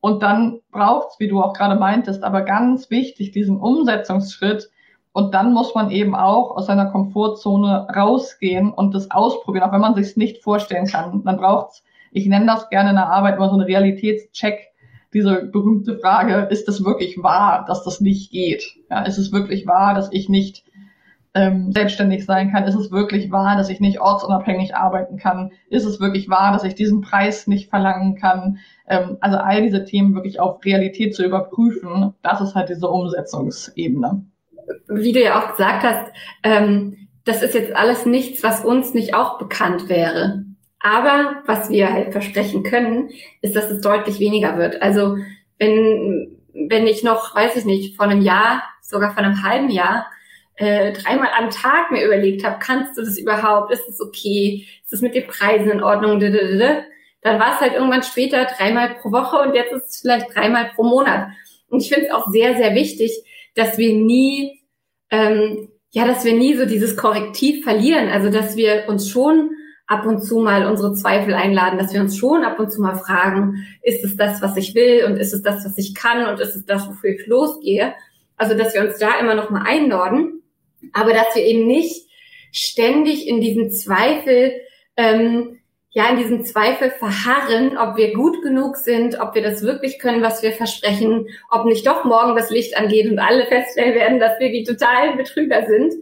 Und 0.00 0.22
dann 0.22 0.60
braucht's, 0.70 1.18
wie 1.18 1.26
du 1.26 1.42
auch 1.42 1.54
gerade 1.54 1.74
meintest, 1.74 2.22
aber 2.22 2.42
ganz 2.42 2.88
wichtig, 2.88 3.32
diesen 3.32 3.58
Umsetzungsschritt. 3.58 4.70
Und 5.12 5.34
dann 5.34 5.52
muss 5.52 5.74
man 5.74 5.90
eben 5.90 6.14
auch 6.14 6.52
aus 6.56 6.66
seiner 6.66 6.86
Komfortzone 6.86 7.88
rausgehen 7.92 8.72
und 8.72 8.94
das 8.94 9.10
ausprobieren, 9.10 9.64
auch 9.64 9.72
wenn 9.72 9.80
man 9.80 9.96
sich's 9.96 10.16
nicht 10.16 10.44
vorstellen 10.44 10.86
kann. 10.86 11.24
Dann 11.24 11.36
braucht's, 11.36 11.82
ich 12.12 12.26
nenne 12.26 12.46
das 12.46 12.68
gerne 12.68 12.90
in 12.90 12.96
der 12.96 13.08
Arbeit 13.08 13.36
immer 13.36 13.48
so 13.48 13.54
einen 13.54 13.64
Realitätscheck, 13.64 14.68
diese 15.12 15.46
berühmte 15.46 15.98
Frage, 15.98 16.46
ist 16.50 16.68
es 16.68 16.84
wirklich 16.84 17.20
wahr, 17.20 17.64
dass 17.66 17.82
das 17.82 18.00
nicht 18.00 18.30
geht? 18.30 18.76
Ja, 18.90 19.02
ist 19.02 19.18
es 19.18 19.32
wirklich 19.32 19.66
wahr, 19.66 19.94
dass 19.94 20.12
ich 20.12 20.28
nicht 20.28 20.64
ähm, 21.34 21.72
selbstständig 21.72 22.24
sein 22.24 22.50
kann? 22.50 22.64
Ist 22.64 22.74
es 22.74 22.90
wirklich 22.90 23.30
wahr, 23.30 23.56
dass 23.56 23.68
ich 23.68 23.80
nicht 23.80 24.00
ortsunabhängig 24.00 24.74
arbeiten 24.74 25.16
kann? 25.16 25.52
Ist 25.68 25.84
es 25.84 26.00
wirklich 26.00 26.28
wahr, 26.28 26.52
dass 26.52 26.64
ich 26.64 26.74
diesen 26.74 27.00
Preis 27.00 27.46
nicht 27.46 27.70
verlangen 27.70 28.16
kann? 28.16 28.58
Ähm, 28.88 29.18
also 29.20 29.36
all 29.36 29.62
diese 29.62 29.84
Themen 29.84 30.14
wirklich 30.14 30.40
auf 30.40 30.64
Realität 30.64 31.14
zu 31.14 31.24
überprüfen, 31.24 32.14
das 32.22 32.40
ist 32.40 32.54
halt 32.54 32.68
diese 32.68 32.88
Umsetzungsebene. 32.88 34.24
Wie 34.88 35.12
du 35.12 35.22
ja 35.22 35.38
auch 35.38 35.56
gesagt 35.56 35.82
hast, 35.82 36.12
ähm, 36.42 37.08
das 37.24 37.42
ist 37.42 37.54
jetzt 37.54 37.76
alles 37.76 38.06
nichts, 38.06 38.42
was 38.42 38.64
uns 38.64 38.94
nicht 38.94 39.14
auch 39.14 39.38
bekannt 39.38 39.88
wäre. 39.88 40.44
Aber 40.80 41.42
was 41.46 41.70
wir 41.70 41.92
halt 41.92 42.12
versprechen 42.12 42.62
können, 42.62 43.10
ist, 43.42 43.56
dass 43.56 43.70
es 43.70 43.82
deutlich 43.82 44.20
weniger 44.20 44.56
wird. 44.58 44.80
Also 44.80 45.16
wenn, 45.58 46.38
wenn 46.68 46.86
ich 46.86 47.02
noch, 47.02 47.34
weiß 47.34 47.56
ich 47.56 47.64
nicht, 47.64 47.96
vor 47.96 48.06
einem 48.06 48.22
Jahr, 48.22 48.62
sogar 48.80 49.12
vor 49.12 49.22
einem 49.22 49.42
halben 49.42 49.70
Jahr 49.70 50.06
äh, 50.58 50.92
dreimal 50.92 51.28
am 51.38 51.50
Tag 51.50 51.92
mir 51.92 52.04
überlegt 52.04 52.44
habe, 52.44 52.58
kannst 52.58 52.98
du 52.98 53.02
das 53.02 53.16
überhaupt? 53.16 53.72
Ist 53.72 53.88
es 53.88 54.00
okay? 54.00 54.66
Ist 54.82 54.92
es 54.92 55.02
mit 55.02 55.14
den 55.14 55.28
Preisen 55.28 55.70
in 55.70 55.82
Ordnung? 55.82 56.18
Dann 56.18 57.38
war 57.38 57.54
es 57.54 57.60
halt 57.60 57.74
irgendwann 57.74 58.02
später 58.02 58.44
dreimal 58.44 58.96
pro 58.96 59.12
Woche 59.12 59.38
und 59.38 59.54
jetzt 59.54 59.72
ist 59.72 59.88
es 59.88 60.00
vielleicht 60.00 60.34
dreimal 60.34 60.72
pro 60.74 60.82
Monat. 60.82 61.28
Und 61.68 61.80
ich 61.80 61.88
finde 61.88 62.06
es 62.06 62.12
auch 62.12 62.26
sehr, 62.28 62.56
sehr 62.56 62.74
wichtig, 62.74 63.12
dass 63.54 63.78
wir 63.78 63.94
nie, 63.94 64.60
ähm, 65.10 65.68
ja, 65.90 66.06
dass 66.06 66.24
wir 66.24 66.34
nie 66.34 66.54
so 66.54 66.66
dieses 66.66 66.96
Korrektiv 66.96 67.62
verlieren. 67.62 68.08
Also 68.08 68.28
dass 68.28 68.56
wir 68.56 68.84
uns 68.88 69.08
schon 69.08 69.50
ab 69.86 70.06
und 70.06 70.22
zu 70.22 70.40
mal 70.40 70.66
unsere 70.66 70.92
Zweifel 70.94 71.34
einladen, 71.34 71.78
dass 71.78 71.94
wir 71.94 72.00
uns 72.00 72.16
schon 72.16 72.44
ab 72.44 72.58
und 72.58 72.72
zu 72.72 72.82
mal 72.82 72.96
fragen, 72.96 73.64
ist 73.82 74.04
es 74.04 74.16
das, 74.16 74.42
was 74.42 74.56
ich 74.56 74.74
will 74.74 75.04
und 75.04 75.18
ist 75.18 75.32
es 75.32 75.42
das, 75.42 75.64
was 75.64 75.78
ich 75.78 75.94
kann 75.94 76.26
und 76.26 76.40
ist 76.40 76.56
es 76.56 76.66
das, 76.66 76.88
wofür 76.88 77.10
ich 77.10 77.26
losgehe? 77.28 77.94
Also 78.36 78.56
dass 78.56 78.74
wir 78.74 78.82
uns 78.82 78.98
da 78.98 79.18
immer 79.20 79.34
noch 79.34 79.50
mal 79.50 79.62
einnorden 79.64 80.37
aber 80.92 81.12
dass 81.12 81.34
wir 81.34 81.44
eben 81.44 81.66
nicht 81.66 82.06
ständig 82.52 83.26
in 83.26 83.40
diesen 83.40 83.70
Zweifel, 83.70 84.60
ähm, 84.96 85.58
ja, 85.90 86.08
in 86.10 86.18
diesem 86.18 86.44
Zweifel 86.44 86.90
verharren, 86.90 87.76
ob 87.78 87.96
wir 87.96 88.12
gut 88.12 88.42
genug 88.42 88.76
sind, 88.76 89.20
ob 89.20 89.34
wir 89.34 89.42
das 89.42 89.62
wirklich 89.62 89.98
können, 89.98 90.22
was 90.22 90.42
wir 90.42 90.52
versprechen, 90.52 91.28
ob 91.50 91.64
nicht 91.64 91.86
doch 91.86 92.04
morgen 92.04 92.36
das 92.36 92.50
Licht 92.50 92.76
angeht 92.76 93.10
und 93.10 93.18
alle 93.18 93.46
feststellen 93.46 93.94
werden, 93.94 94.20
dass 94.20 94.38
wir 94.38 94.50
die 94.50 94.64
totalen 94.64 95.16
Betrüger 95.16 95.66
sind. 95.66 95.94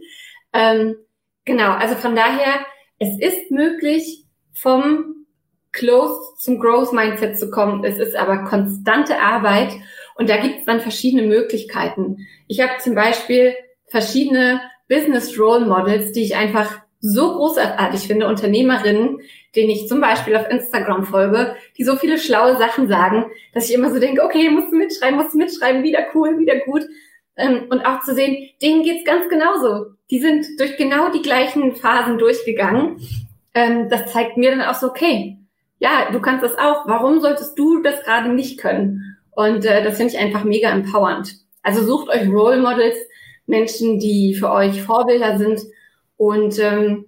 Ähm, 0.53 0.97
genau, 1.45 1.71
also 1.71 1.95
von 1.95 2.15
daher, 2.15 2.65
es 2.99 3.17
ist 3.19 3.51
möglich, 3.51 4.25
vom 4.53 5.25
Close 5.71 6.35
zum 6.37 6.59
Growth 6.59 6.91
Mindset 6.91 7.37
zu 7.37 7.51
kommen. 7.51 7.83
Es 7.83 7.97
ist 7.99 8.15
aber 8.15 8.45
konstante 8.45 9.19
Arbeit 9.19 9.71
und 10.15 10.29
da 10.29 10.37
gibt 10.37 10.59
es 10.59 10.65
dann 10.65 10.81
verschiedene 10.81 11.23
Möglichkeiten. 11.27 12.27
Ich 12.47 12.59
habe 12.59 12.81
zum 12.81 12.95
Beispiel 12.95 13.53
verschiedene 13.87 14.61
Business 14.87 15.37
Role 15.39 15.65
Models, 15.65 16.11
die 16.11 16.23
ich 16.23 16.35
einfach 16.35 16.81
so 16.99 17.33
großartig 17.33 18.07
finde, 18.07 18.27
Unternehmerinnen, 18.27 19.19
denen 19.55 19.69
ich 19.69 19.87
zum 19.87 20.01
Beispiel 20.01 20.35
auf 20.35 20.49
Instagram 20.49 21.05
folge, 21.05 21.55
die 21.77 21.83
so 21.83 21.95
viele 21.95 22.17
schlaue 22.17 22.57
Sachen 22.57 22.87
sagen, 22.87 23.25
dass 23.53 23.69
ich 23.69 23.75
immer 23.75 23.91
so 23.91 23.99
denke, 23.99 24.23
okay, 24.23 24.49
musst 24.49 24.71
du 24.71 24.77
mitschreiben, 24.77 25.17
musst 25.17 25.33
du 25.33 25.37
mitschreiben, 25.37 25.83
wieder 25.83 26.05
cool, 26.13 26.39
wieder 26.39 26.57
gut. 26.59 26.83
Ähm, 27.35 27.67
und 27.69 27.85
auch 27.85 28.01
zu 28.01 28.15
sehen, 28.15 28.49
denen 28.61 28.83
geht's 28.83 29.05
ganz 29.05 29.29
genauso. 29.29 29.91
Die 30.09 30.19
sind 30.19 30.45
durch 30.59 30.77
genau 30.77 31.11
die 31.11 31.21
gleichen 31.21 31.75
Phasen 31.75 32.17
durchgegangen. 32.17 32.99
Ähm, 33.53 33.89
das 33.89 34.11
zeigt 34.11 34.37
mir 34.37 34.51
dann 34.51 34.61
auch 34.61 34.73
so, 34.73 34.87
okay, 34.87 35.37
ja, 35.79 36.09
du 36.11 36.19
kannst 36.19 36.43
das 36.43 36.57
auch. 36.57 36.87
Warum 36.87 37.19
solltest 37.19 37.57
du 37.59 37.81
das 37.81 38.03
gerade 38.03 38.29
nicht 38.29 38.59
können? 38.59 39.17
Und 39.31 39.65
äh, 39.65 39.83
das 39.83 39.97
finde 39.97 40.13
ich 40.13 40.19
einfach 40.19 40.43
mega 40.43 40.69
empowernd. 40.69 41.35
Also 41.61 41.83
sucht 41.83 42.09
euch 42.09 42.27
Role 42.27 42.59
Models, 42.59 42.97
Menschen, 43.47 43.99
die 43.99 44.35
für 44.35 44.51
euch 44.51 44.83
Vorbilder 44.83 45.37
sind 45.37 45.61
und 46.17 46.59
ähm, 46.59 47.05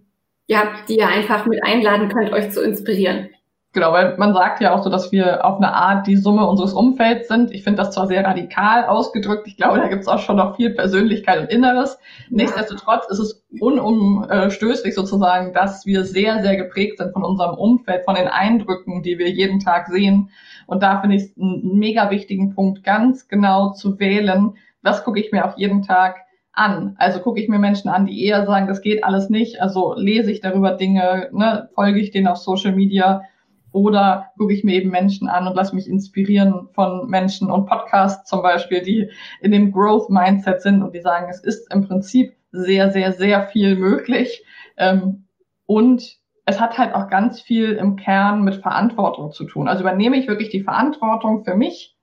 ja, 0.47 0.63
die 0.87 0.97
ihr 0.97 1.07
einfach 1.07 1.45
mit 1.45 1.63
einladen 1.63 2.09
könnt, 2.09 2.33
euch 2.33 2.49
zu 2.51 2.61
inspirieren. 2.61 3.29
Genau, 3.71 3.93
weil 3.93 4.17
man 4.17 4.33
sagt 4.33 4.61
ja 4.61 4.73
auch 4.73 4.83
so, 4.83 4.89
dass 4.89 5.11
wir 5.11 5.45
auf 5.45 5.57
eine 5.57 5.71
Art 5.71 6.07
die 6.07 6.15
Summe 6.15 6.47
unseres 6.47 6.73
Umfelds 6.73 7.27
sind. 7.27 7.51
Ich 7.51 7.63
finde 7.63 7.83
das 7.83 7.91
zwar 7.91 8.07
sehr 8.07 8.25
radikal 8.25 8.85
ausgedrückt, 8.85 9.45
ich 9.45 9.57
glaube, 9.57 9.77
da 9.77 9.87
gibt 9.87 10.01
es 10.01 10.07
auch 10.07 10.17
schon 10.17 10.37
noch 10.37 10.55
viel 10.55 10.71
Persönlichkeit 10.71 11.39
und 11.39 11.51
Inneres. 11.51 11.99
Nichtsdestotrotz 12.31 13.07
ist 13.09 13.19
es 13.19 13.45
unumstößlich 13.59 14.95
sozusagen, 14.95 15.53
dass 15.53 15.85
wir 15.85 16.03
sehr, 16.03 16.41
sehr 16.41 16.55
geprägt 16.55 16.97
sind 16.97 17.13
von 17.13 17.23
unserem 17.23 17.55
Umfeld, 17.59 18.05
von 18.05 18.15
den 18.15 18.27
Eindrücken, 18.27 19.03
die 19.03 19.19
wir 19.19 19.29
jeden 19.29 19.59
Tag 19.59 19.87
sehen. 19.89 20.31
Und 20.65 20.81
da 20.81 20.99
finde 20.99 21.17
ich 21.17 21.23
es 21.23 21.37
einen 21.37 21.77
mega 21.77 22.09
wichtigen 22.09 22.55
Punkt, 22.55 22.83
ganz 22.83 23.27
genau 23.27 23.73
zu 23.73 23.99
wählen, 23.99 24.55
was 24.81 25.03
gucke 25.03 25.19
ich 25.19 25.31
mir 25.31 25.45
auf 25.45 25.57
jeden 25.57 25.83
Tag 25.83 26.15
an. 26.53 26.95
Also 26.97 27.19
gucke 27.19 27.39
ich 27.39 27.47
mir 27.47 27.59
Menschen 27.59 27.89
an, 27.89 28.05
die 28.05 28.25
eher 28.25 28.45
sagen, 28.45 28.67
das 28.67 28.81
geht 28.81 29.03
alles 29.03 29.29
nicht. 29.29 29.61
Also 29.61 29.93
lese 29.95 30.31
ich 30.31 30.41
darüber 30.41 30.71
Dinge, 30.71 31.29
ne, 31.31 31.69
folge 31.73 31.99
ich 31.99 32.11
denen 32.11 32.27
auf 32.27 32.37
Social 32.37 32.73
Media 32.73 33.23
oder 33.71 34.31
gucke 34.37 34.53
ich 34.53 34.63
mir 34.63 34.75
eben 34.75 34.89
Menschen 34.89 35.27
an 35.27 35.47
und 35.47 35.55
lasse 35.55 35.75
mich 35.75 35.87
inspirieren 35.87 36.69
von 36.73 37.07
Menschen 37.07 37.51
und 37.51 37.67
Podcasts 37.67 38.29
zum 38.29 38.41
Beispiel, 38.41 38.81
die 38.81 39.09
in 39.41 39.51
dem 39.51 39.71
Growth 39.71 40.09
Mindset 40.09 40.61
sind 40.61 40.81
und 40.81 40.93
die 40.93 41.01
sagen, 41.01 41.27
es 41.29 41.39
ist 41.43 41.71
im 41.71 41.87
Prinzip 41.87 42.33
sehr, 42.51 42.91
sehr, 42.91 43.13
sehr 43.13 43.43
viel 43.43 43.75
möglich. 43.75 44.43
Ähm, 44.77 45.25
und 45.65 46.17
es 46.45 46.59
hat 46.59 46.79
halt 46.79 46.95
auch 46.95 47.09
ganz 47.09 47.41
viel 47.41 47.73
im 47.73 47.95
Kern 47.95 48.43
mit 48.43 48.55
Verantwortung 48.55 49.31
zu 49.31 49.43
tun. 49.45 49.67
Also 49.67 49.81
übernehme 49.83 50.17
ich 50.17 50.27
wirklich 50.27 50.49
die 50.49 50.63
Verantwortung 50.63 51.43
für 51.43 51.55
mich 51.55 51.95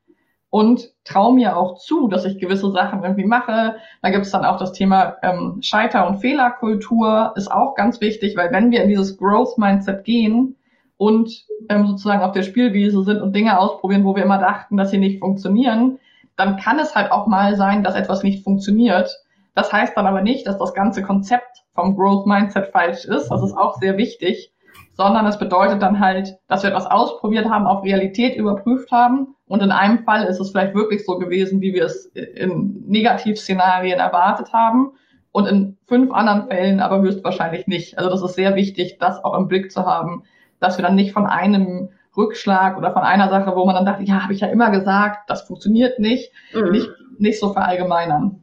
und 0.51 0.95
traue 1.07 1.35
mir 1.35 1.57
auch 1.57 1.79
zu, 1.79 2.09
dass 2.09 2.25
ich 2.25 2.39
gewisse 2.39 2.71
Sachen 2.73 3.03
irgendwie 3.03 3.25
mache. 3.25 3.77
Da 4.03 4.11
gibt 4.11 4.27
es 4.27 4.33
dann 4.33 4.45
auch 4.45 4.59
das 4.59 4.73
Thema 4.73 5.17
ähm, 5.23 5.59
Scheiter- 5.63 6.07
und 6.07 6.19
Fehlerkultur, 6.19 7.33
ist 7.37 7.51
auch 7.51 7.75
ganz 7.75 8.01
wichtig, 8.01 8.37
weil 8.37 8.53
wenn 8.53 8.71
wir 8.71 8.83
in 8.83 8.89
dieses 8.89 9.17
Growth-Mindset 9.17 10.05
gehen 10.05 10.57
und 10.99 11.47
ähm, 11.69 11.87
sozusagen 11.87 12.23
auf 12.23 12.33
der 12.33 12.43
Spielwiese 12.43 13.03
sind 13.05 13.23
und 13.23 13.35
Dinge 13.35 13.59
ausprobieren, 13.59 14.05
wo 14.05 14.17
wir 14.17 14.25
immer 14.25 14.39
dachten, 14.39 14.77
dass 14.77 14.91
sie 14.91 14.99
nicht 14.99 15.21
funktionieren, 15.21 15.99
dann 16.37 16.57
kann 16.57 16.79
es 16.79 16.95
halt 16.95 17.13
auch 17.13 17.27
mal 17.27 17.57
sein, 17.57 17.85
dass 17.85 17.95
etwas 17.95 18.23
nicht 18.23 18.43
funktioniert. 18.43 19.23
Das 19.55 19.73
heißt 19.73 19.97
dann 19.97 20.07
aber 20.07 20.23
nicht, 20.23 20.47
dass 20.47 20.59
das 20.59 20.75
ganze 20.75 21.03
Konzept 21.03 21.65
vom 21.75 21.97
Growth 21.97 22.27
Mindset 22.27 22.73
falsch 22.73 23.05
ist. 23.05 23.29
Das 23.29 23.43
ist 23.43 23.57
auch 23.57 23.77
sehr 23.77 23.97
wichtig 23.97 24.53
sondern 24.97 25.27
es 25.27 25.39
bedeutet 25.39 25.83
dann 25.83 26.01
halt, 26.01 26.39
dass 26.49 26.63
wir 26.63 26.71
etwas 26.71 26.87
ausprobiert 26.87 27.49
haben, 27.49 27.67
auf 27.67 27.85
Realität 27.85 28.35
überprüft 28.37 28.91
haben. 28.91 29.37
Und 29.47 29.63
in 29.63 29.71
einem 29.71 30.05
Fall 30.05 30.25
ist 30.25 30.41
es 30.41 30.51
vielleicht 30.51 30.75
wirklich 30.75 31.05
so 31.05 31.19
gewesen, 31.19 31.61
wie 31.61 31.75
wir 31.75 31.85
es 31.85 32.07
in 32.07 32.83
Negativszenarien 32.87 34.01
erwartet 34.01 34.53
haben. 34.55 34.93
Und 35.33 35.47
in 35.47 35.77
fünf 35.87 36.13
anderen 36.13 36.49
Fällen 36.49 36.81
aber 36.81 37.03
höchstwahrscheinlich 37.03 37.67
nicht. 37.67 37.99
Also 37.99 38.09
das 38.09 38.23
ist 38.23 38.37
sehr 38.37 38.55
wichtig, 38.55 38.97
das 38.99 39.23
auch 39.23 39.37
im 39.37 39.49
Blick 39.49 39.71
zu 39.71 39.85
haben, 39.85 40.23
dass 40.61 40.79
wir 40.79 40.83
dann 40.83 40.95
nicht 40.95 41.13
von 41.13 41.27
einem 41.27 41.91
Rückschlag 42.17 42.79
oder 42.79 42.93
von 42.93 43.03
einer 43.03 43.29
Sache, 43.29 43.55
wo 43.55 43.67
man 43.67 43.75
dann 43.75 43.85
dachte, 43.85 44.05
ja, 44.05 44.23
habe 44.23 44.33
ich 44.33 44.41
ja 44.41 44.49
immer 44.49 44.71
gesagt, 44.71 45.29
das 45.29 45.43
funktioniert 45.43 45.99
nicht, 45.99 46.33
mhm. 46.55 46.71
nicht, 46.71 46.89
nicht 47.19 47.39
so 47.39 47.53
verallgemeinern. 47.53 48.41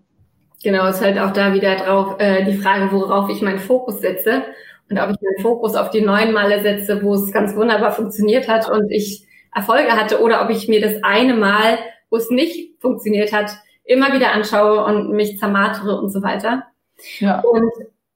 Genau, 0.64 0.86
ist 0.86 1.04
halt 1.04 1.18
auch 1.18 1.32
da 1.32 1.54
wieder 1.56 1.76
drauf 1.78 2.20
äh, 2.20 2.46
die 2.46 2.54
Frage, 2.54 2.92
worauf 2.92 3.28
ich 3.30 3.42
meinen 3.42 3.58
Fokus 3.58 4.00
setze 4.00 4.44
und 4.90 5.00
ob 5.00 5.10
ich 5.10 5.22
meinen 5.22 5.42
Fokus 5.42 5.76
auf 5.76 5.90
die 5.90 6.02
neuen 6.02 6.34
Male 6.34 6.62
setze, 6.62 7.02
wo 7.04 7.14
es 7.16 7.32
ganz 7.32 7.56
wunderbar 7.56 7.92
funktioniert 7.92 8.48
hat 8.48 8.70
und 8.70 8.92
ich 8.92 9.26
Erfolge 9.54 9.92
hatte, 9.92 10.22
oder 10.22 10.44
ob 10.44 10.50
ich 10.50 10.68
mir 10.68 10.82
das 10.82 11.04
eine 11.04 11.34
Mal, 11.34 11.78
wo 12.10 12.18
es 12.18 12.30
nicht 12.30 12.80
funktioniert 12.80 13.32
hat, 13.34 13.52
immer 13.86 14.14
wieder 14.14 14.32
anschaue 14.32 14.84
und 14.86 15.12
mich 15.12 15.38
zermartere 15.40 16.00
und 16.00 16.10
so 16.10 16.22
weiter. 16.22 16.64
Ja. 17.20 17.40
Und 17.42 17.72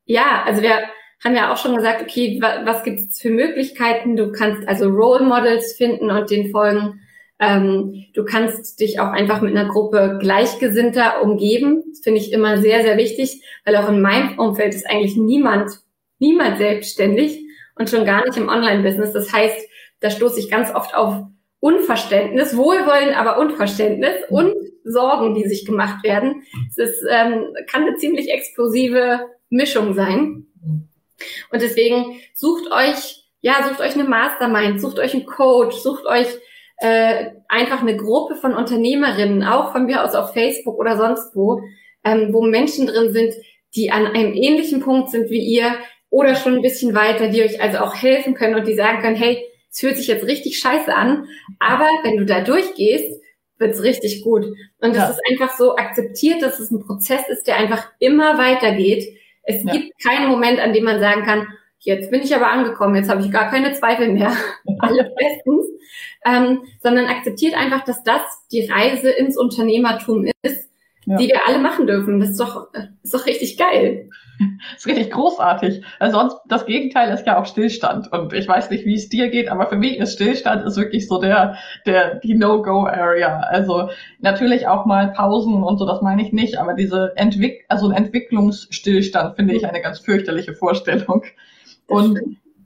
ja, 0.06 0.44
also 0.46 0.62
wir 0.62 0.84
haben 1.24 1.36
ja 1.36 1.52
auch 1.52 1.58
schon 1.58 1.76
gesagt, 1.76 2.02
okay, 2.02 2.40
was 2.42 2.84
gibt 2.84 3.12
es 3.12 3.20
für 3.20 3.30
Möglichkeiten? 3.30 4.16
Du 4.16 4.32
kannst 4.32 4.68
also 4.68 4.88
Role 4.88 5.24
Models 5.24 5.74
finden 5.74 6.12
und 6.12 6.30
den 6.30 6.52
folgen. 6.52 7.02
Ähm, 7.40 8.06
du 8.14 8.24
kannst 8.24 8.80
dich 8.80 9.00
auch 9.00 9.12
einfach 9.12 9.42
mit 9.42 9.56
einer 9.56 9.70
Gruppe 9.70 10.18
Gleichgesinnter 10.20 11.22
umgeben. 11.22 11.84
Das 11.90 12.02
finde 12.02 12.20
ich 12.20 12.32
immer 12.32 12.58
sehr, 12.58 12.82
sehr 12.82 12.98
wichtig, 12.98 13.44
weil 13.66 13.76
auch 13.76 13.90
in 13.90 14.02
meinem 14.02 14.40
Umfeld 14.40 14.74
ist 14.74 14.90
eigentlich 14.90 15.18
niemand 15.18 15.82
niemand 16.20 16.58
selbstständig 16.58 17.46
und 17.76 17.90
schon 17.90 18.06
gar 18.06 18.26
nicht 18.26 18.38
im 18.38 18.50
Online-Business. 18.50 19.14
Das 19.14 19.32
heißt, 19.32 19.68
da 20.00 20.10
stoße 20.10 20.40
ich 20.40 20.50
ganz 20.50 20.74
oft 20.74 20.96
auf 20.96 21.24
Unverständnis, 21.60 22.56
Wohlwollen, 22.56 23.16
aber 23.16 23.40
Unverständnis 23.40 24.16
und 24.30 24.54
Sorgen, 24.84 25.36
die 25.36 25.48
sich 25.48 25.66
gemacht 25.66 26.04
werden. 26.04 26.44
Es 26.70 26.78
ist, 26.78 27.04
ähm, 27.10 27.54
kann 27.70 27.84
eine 27.84 27.96
ziemlich 27.96 28.32
explosive 28.32 29.22
Mischung 29.50 29.94
sein. 29.94 30.46
Und 31.52 31.62
deswegen 31.62 32.20
sucht 32.34 32.72
euch, 32.72 33.24
ja, 33.42 33.68
sucht 33.68 33.82
euch 33.82 33.96
eine 33.96 34.08
Mastermind, 34.08 34.80
sucht 34.80 35.00
euch 35.00 35.14
einen 35.14 35.26
Coach, 35.26 35.76
sucht 35.78 36.06
euch 36.06 36.28
äh, 36.78 37.32
einfach 37.48 37.82
eine 37.82 37.98
Gruppe 37.98 38.36
von 38.36 38.54
Unternehmerinnen, 38.54 39.44
auch 39.44 39.72
von 39.72 39.86
mir 39.86 40.04
aus 40.04 40.14
auf 40.14 40.34
Facebook 40.34 40.78
oder 40.78 40.98
sonst 40.98 41.36
wo, 41.36 41.62
ähm, 42.04 42.34
wo 42.34 42.44
Menschen 42.44 42.88
drin 42.88 43.12
sind, 43.12 43.34
die 43.76 43.92
an 43.92 44.06
einem 44.06 44.34
ähnlichen 44.34 44.82
Punkt 44.82 45.10
sind 45.10 45.30
wie 45.30 45.44
ihr, 45.44 45.76
oder 46.10 46.36
schon 46.36 46.56
ein 46.56 46.62
bisschen 46.62 46.96
weiter, 46.96 47.30
die 47.30 47.44
euch 47.44 47.62
also 47.62 47.80
auch 47.80 47.96
helfen 47.96 48.34
können 48.34 48.56
und 48.56 48.68
die 48.68 48.76
sagen 48.76 49.00
können, 49.00 49.16
hey, 49.16 49.44
es 49.70 49.80
fühlt 49.80 49.98
sich 49.98 50.08
jetzt 50.08 50.26
richtig 50.26 50.60
scheiße 50.60 50.94
an, 50.94 51.28
aber 51.60 51.88
wenn 52.04 52.18
du 52.18 52.26
da 52.26 52.42
durchgehst, 52.42 53.22
wird's 53.60 53.84
richtig 53.84 54.24
gut. 54.24 54.46
Und 54.80 54.96
das 54.96 54.98
ja. 54.98 55.10
ist 55.10 55.22
einfach 55.30 55.58
so 55.58 55.76
akzeptiert, 55.76 56.42
dass 56.42 56.60
es 56.60 56.72
ein 56.72 56.80
Prozess 56.80 57.28
ist, 57.30 57.48
der 57.48 57.58
einfach 57.58 57.90
immer 58.00 58.38
weitergeht. 58.38 59.18
Es 59.44 59.64
ja. 59.64 59.74
gibt 59.74 59.94
keinen 60.04 60.30
Moment, 60.30 60.60
an 60.60 60.74
dem 60.74 60.84
man 60.84 61.00
sagen 61.00 61.24
kann, 61.24 61.48
jetzt 61.80 62.12
bin 62.12 62.22
ich 62.22 62.36
aber 62.36 62.48
angekommen, 62.48 62.96
jetzt 62.96 63.10
habe 63.10 63.22
ich 63.22 63.32
gar 63.32 63.50
keine 63.50 63.74
Zweifel 63.74 64.10
mehr. 64.12 64.36
Alles 64.80 65.08
bestens. 65.16 65.66
Ähm, 66.26 66.64
sondern 66.82 67.06
akzeptiert 67.06 67.56
einfach, 67.56 67.84
dass 67.84 68.04
das 68.04 68.22
die 68.52 68.70
Reise 68.70 69.10
ins 69.10 69.38
Unternehmertum 69.38 70.26
ist, 70.42 70.67
ja. 71.08 71.18
die 71.18 71.28
wir 71.28 71.48
alle 71.48 71.60
machen 71.60 71.88
dürfen. 71.88 72.20
Das 72.20 72.30
ist 72.30 72.40
doch, 72.40 72.68
ist 73.02 73.14
doch 73.14 73.26
richtig 73.26 73.58
geil. 73.58 74.10
Das 74.40 74.80
ist 74.86 74.88
richtig 74.88 75.12
großartig. 75.12 75.84
Also 76.00 76.20
sonst, 76.20 76.38
das 76.48 76.66
Gegenteil 76.66 77.14
ist 77.14 77.26
ja 77.26 77.40
auch 77.40 77.46
Stillstand. 77.46 78.12
Und 78.12 78.34
ich 78.34 78.48
weiß 78.48 78.70
nicht, 78.70 78.86
wie 78.86 78.94
es 78.94 79.08
dir 79.08 79.30
geht, 79.30 79.50
aber 79.50 79.68
für 79.68 79.78
mich 79.78 79.98
ist 79.98 80.14
Stillstand 80.14 80.66
ist 80.66 80.76
wirklich 80.76 81.08
so 81.08 81.20
der, 81.20 81.56
der, 81.86 82.16
die 82.16 82.36
No-Go-Area. 82.36 83.40
Also 83.40 83.90
natürlich 84.20 84.68
auch 84.68 84.86
mal 84.86 85.14
Pausen 85.14 85.64
und 85.64 85.78
so, 85.78 85.86
das 85.86 86.02
meine 86.02 86.22
ich 86.22 86.34
nicht, 86.34 86.60
aber 86.60 86.74
diese 86.74 87.14
Entwick 87.16 87.66
also 87.70 87.88
ein 87.88 87.96
Entwicklungsstillstand 87.96 89.38
finde 89.38 89.56
ich 89.56 89.66
eine 89.66 89.82
ganz 89.82 90.00
fürchterliche 90.00 90.54
Vorstellung. 90.54 91.24
Und 91.88 92.20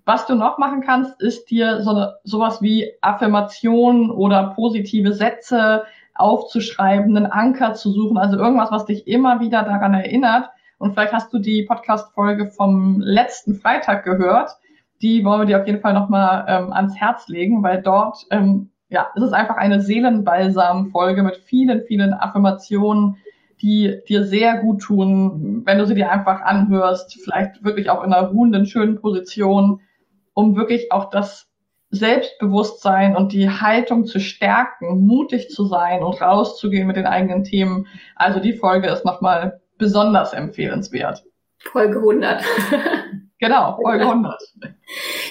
was 0.03 0.25
du 0.25 0.33
noch 0.33 0.57
machen 0.57 0.81
kannst, 0.81 1.21
ist 1.21 1.51
dir 1.51 1.83
so 1.83 1.91
eine, 1.91 2.15
sowas 2.23 2.61
wie 2.61 2.91
Affirmation 3.01 4.09
oder 4.09 4.53
positive 4.55 5.13
Sätze 5.13 5.83
aufzuschreiben, 6.15 7.15
einen 7.15 7.25
Anker 7.25 7.73
zu 7.73 7.91
suchen, 7.91 8.17
also 8.17 8.37
irgendwas, 8.37 8.71
was 8.71 8.85
dich 8.85 9.07
immer 9.07 9.39
wieder 9.39 9.63
daran 9.63 9.93
erinnert, 9.93 10.49
und 10.81 10.93
vielleicht 10.93 11.13
hast 11.13 11.31
du 11.31 11.37
die 11.37 11.61
Podcast-Folge 11.61 12.47
vom 12.47 13.01
letzten 13.01 13.53
Freitag 13.53 14.03
gehört. 14.03 14.57
Die 15.03 15.23
wollen 15.23 15.41
wir 15.41 15.45
dir 15.45 15.59
auf 15.61 15.67
jeden 15.67 15.79
Fall 15.79 15.93
nochmal 15.93 16.43
ähm, 16.47 16.73
ans 16.73 16.95
Herz 16.95 17.27
legen, 17.27 17.61
weil 17.61 17.83
dort, 17.83 18.25
ähm, 18.31 18.71
ja, 18.89 19.05
es 19.15 19.21
ist 19.21 19.33
einfach 19.33 19.57
eine 19.57 19.79
Seelenbalsam-Folge 19.79 21.21
mit 21.21 21.37
vielen, 21.37 21.83
vielen 21.83 22.15
Affirmationen, 22.15 23.17
die 23.61 23.99
dir 24.09 24.25
sehr 24.25 24.57
gut 24.57 24.81
tun, 24.81 25.61
wenn 25.65 25.77
du 25.77 25.85
sie 25.85 25.93
dir 25.93 26.09
einfach 26.09 26.41
anhörst, 26.41 27.15
vielleicht 27.23 27.63
wirklich 27.63 27.91
auch 27.91 28.03
in 28.03 28.11
einer 28.11 28.29
ruhenden, 28.29 28.65
schönen 28.65 28.99
Position, 28.99 29.81
um 30.33 30.55
wirklich 30.55 30.91
auch 30.91 31.11
das 31.11 31.50
Selbstbewusstsein 31.91 33.15
und 33.15 33.33
die 33.33 33.49
Haltung 33.49 34.05
zu 34.05 34.19
stärken, 34.19 35.05
mutig 35.05 35.49
zu 35.49 35.65
sein 35.65 36.03
und 36.03 36.21
rauszugehen 36.21 36.87
mit 36.87 36.95
den 36.95 37.05
eigenen 37.05 37.43
Themen. 37.43 37.87
Also 38.15 38.39
die 38.39 38.53
Folge 38.53 38.87
ist 38.87 39.05
nochmal 39.05 39.61
besonders 39.77 40.33
empfehlenswert. 40.33 41.23
Folge 41.59 41.97
100. 41.97 42.43
Genau, 43.39 43.77
Folge 43.81 44.03
100. 44.07 44.41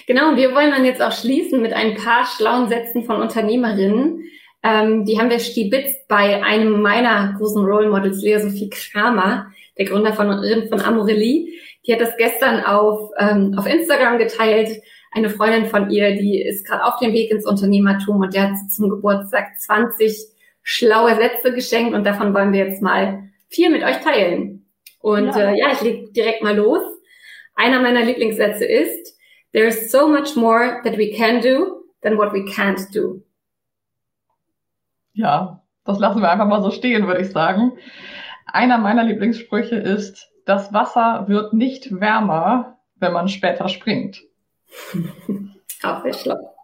Genau, 0.06 0.30
und 0.30 0.36
wir 0.36 0.54
wollen 0.54 0.70
dann 0.70 0.84
jetzt 0.84 1.00
auch 1.00 1.12
schließen 1.12 1.62
mit 1.62 1.72
ein 1.72 1.94
paar 1.94 2.26
schlauen 2.26 2.68
Sätzen 2.68 3.04
von 3.04 3.22
Unternehmerinnen. 3.22 4.24
Ähm, 4.62 5.04
die 5.06 5.18
haben 5.18 5.30
wir 5.30 5.38
stibitzt 5.38 6.06
bei 6.08 6.42
einem 6.44 6.82
meiner 6.82 7.34
großen 7.38 7.64
Role 7.64 7.88
Models, 7.88 8.20
Lea 8.20 8.38
Sophie 8.38 8.68
Kramer, 8.68 9.46
der 9.78 9.86
Gründer 9.86 10.12
von, 10.12 10.28
von 10.68 10.80
Amorelie. 10.80 11.54
Die 11.86 11.92
hat 11.92 12.00
das 12.00 12.16
gestern 12.18 12.64
auf, 12.64 13.10
ähm, 13.18 13.54
auf 13.56 13.66
Instagram 13.66 14.18
geteilt. 14.18 14.82
Eine 15.12 15.30
Freundin 15.30 15.66
von 15.66 15.90
ihr, 15.90 16.16
die 16.16 16.40
ist 16.40 16.66
gerade 16.66 16.84
auf 16.84 16.98
dem 16.98 17.12
Weg 17.12 17.30
ins 17.30 17.46
Unternehmertum 17.46 18.20
und 18.20 18.34
der 18.34 18.50
hat 18.50 18.70
zum 18.70 18.90
Geburtstag 18.90 19.58
20 19.58 20.16
schlaue 20.62 21.16
Sätze 21.16 21.52
geschenkt 21.52 21.94
und 21.94 22.04
davon 22.04 22.32
wollen 22.32 22.52
wir 22.52 22.64
jetzt 22.66 22.80
mal 22.80 23.24
viel 23.48 23.70
mit 23.70 23.82
euch 23.82 23.98
teilen. 24.00 24.70
Und 25.00 25.34
ja, 25.34 25.50
äh, 25.50 25.58
ja 25.58 25.72
ich 25.72 25.80
leg 25.80 26.14
direkt 26.14 26.42
mal 26.42 26.56
los. 26.56 26.82
Einer 27.56 27.80
meiner 27.80 28.02
Lieblingssätze 28.02 28.64
ist, 28.64 29.18
there 29.52 29.66
is 29.66 29.90
so 29.90 30.08
much 30.08 30.36
more 30.36 30.80
that 30.84 30.96
we 30.96 31.10
can 31.10 31.40
do 31.40 31.82
than 32.02 32.16
what 32.16 32.32
we 32.32 32.44
can't 32.44 32.92
do. 32.94 33.22
Ja, 35.12 35.62
das 35.84 35.98
lassen 35.98 36.22
wir 36.22 36.30
einfach 36.30 36.46
mal 36.46 36.62
so 36.62 36.70
stehen, 36.70 37.06
würde 37.06 37.22
ich 37.22 37.30
sagen. 37.30 37.72
Einer 38.46 38.78
meiner 38.78 39.04
Lieblingssprüche 39.04 39.76
ist, 39.76 40.30
das 40.46 40.72
Wasser 40.72 41.26
wird 41.28 41.52
nicht 41.52 42.00
wärmer, 42.00 42.78
wenn 42.96 43.12
man 43.12 43.28
später 43.28 43.68
springt. 43.68 44.22
Auch 45.82 46.02
sehr 46.02 46.14
schlau. 46.14 46.54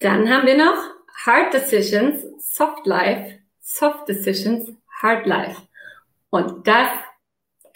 Dann 0.00 0.28
haben 0.28 0.46
wir 0.46 0.56
noch 0.56 0.76
Hard 1.26 1.54
Decisions, 1.54 2.22
Soft 2.38 2.86
Life, 2.86 3.38
Soft 3.60 4.08
Decisions, 4.08 4.72
Hard 5.02 5.26
Life. 5.26 5.62
Und 6.30 6.66
das 6.66 6.88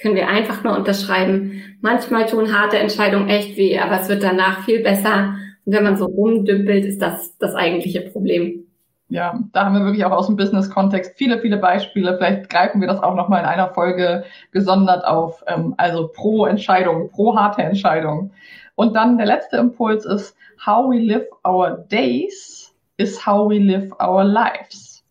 können 0.01 0.15
wir 0.15 0.29
einfach 0.29 0.63
nur 0.63 0.77
unterschreiben. 0.77 1.63
Manchmal 1.81 2.27
tun 2.27 2.57
harte 2.57 2.79
Entscheidungen 2.79 3.29
echt 3.29 3.57
weh, 3.57 3.79
aber 3.79 4.01
es 4.01 4.09
wird 4.09 4.23
danach 4.23 4.65
viel 4.65 4.83
besser. 4.83 5.35
Und 5.65 5.73
wenn 5.73 5.85
man 5.85 5.97
so 5.97 6.07
rumdümpelt, 6.07 6.85
ist 6.85 7.03
das 7.03 7.37
das 7.39 7.55
eigentliche 7.55 8.03
Problem. 8.03 8.65
Ja, 9.11 9.41
da 9.53 9.65
haben 9.65 9.75
wir 9.75 9.85
wirklich 9.85 10.05
auch 10.05 10.13
aus 10.13 10.27
dem 10.27 10.37
Business-Kontext 10.37 11.15
viele, 11.17 11.41
viele 11.41 11.57
Beispiele. 11.57 12.19
Vielleicht 12.19 12.51
greifen 12.51 12.81
wir 12.81 12.89
das 12.89 13.03
auch 13.03 13.15
nochmal 13.15 13.41
in 13.41 13.47
einer 13.47 13.73
Folge 13.73 14.25
gesondert 14.53 15.05
auf. 15.05 15.43
Ähm, 15.47 15.75
also 15.79 16.09
pro 16.09 16.45
Entscheidung, 16.45 17.11
pro 17.11 17.35
harte 17.35 17.63
Entscheidung. 17.63 18.33
Und 18.79 18.95
dann 18.95 19.19
der 19.19 19.27
letzte 19.27 19.57
Impuls 19.57 20.05
ist, 20.05 20.37
how 20.65 20.89
we 20.89 21.01
live 21.01 21.27
our 21.45 21.85
days 21.91 22.73
is 22.97 23.27
how 23.27 23.51
we 23.51 23.59
live 23.59 23.93
our 24.01 24.23
lives. 24.23 25.05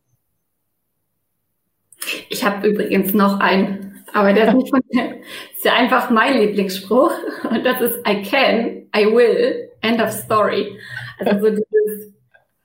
Ich 2.30 2.45
habe 2.45 2.65
übrigens 2.65 3.13
noch 3.13 3.41
einen, 3.41 4.06
aber 4.13 4.32
der 4.32 4.47
ist 4.47 4.53
nicht 4.53 4.69
von 4.69 4.80
mir. 4.89 5.17
ist 5.53 5.65
ja 5.65 5.73
einfach 5.73 6.10
mein 6.10 6.39
Lieblingsspruch 6.39 7.12
und 7.51 7.65
das 7.65 7.82
ist 7.82 8.08
I 8.08 8.21
can, 8.21 8.88
I 8.95 9.06
will, 9.13 9.69
end 9.82 10.01
of 10.01 10.12
story. 10.12 10.80
Also 11.19 11.38
so 11.41 11.49
dieses, 11.49 12.13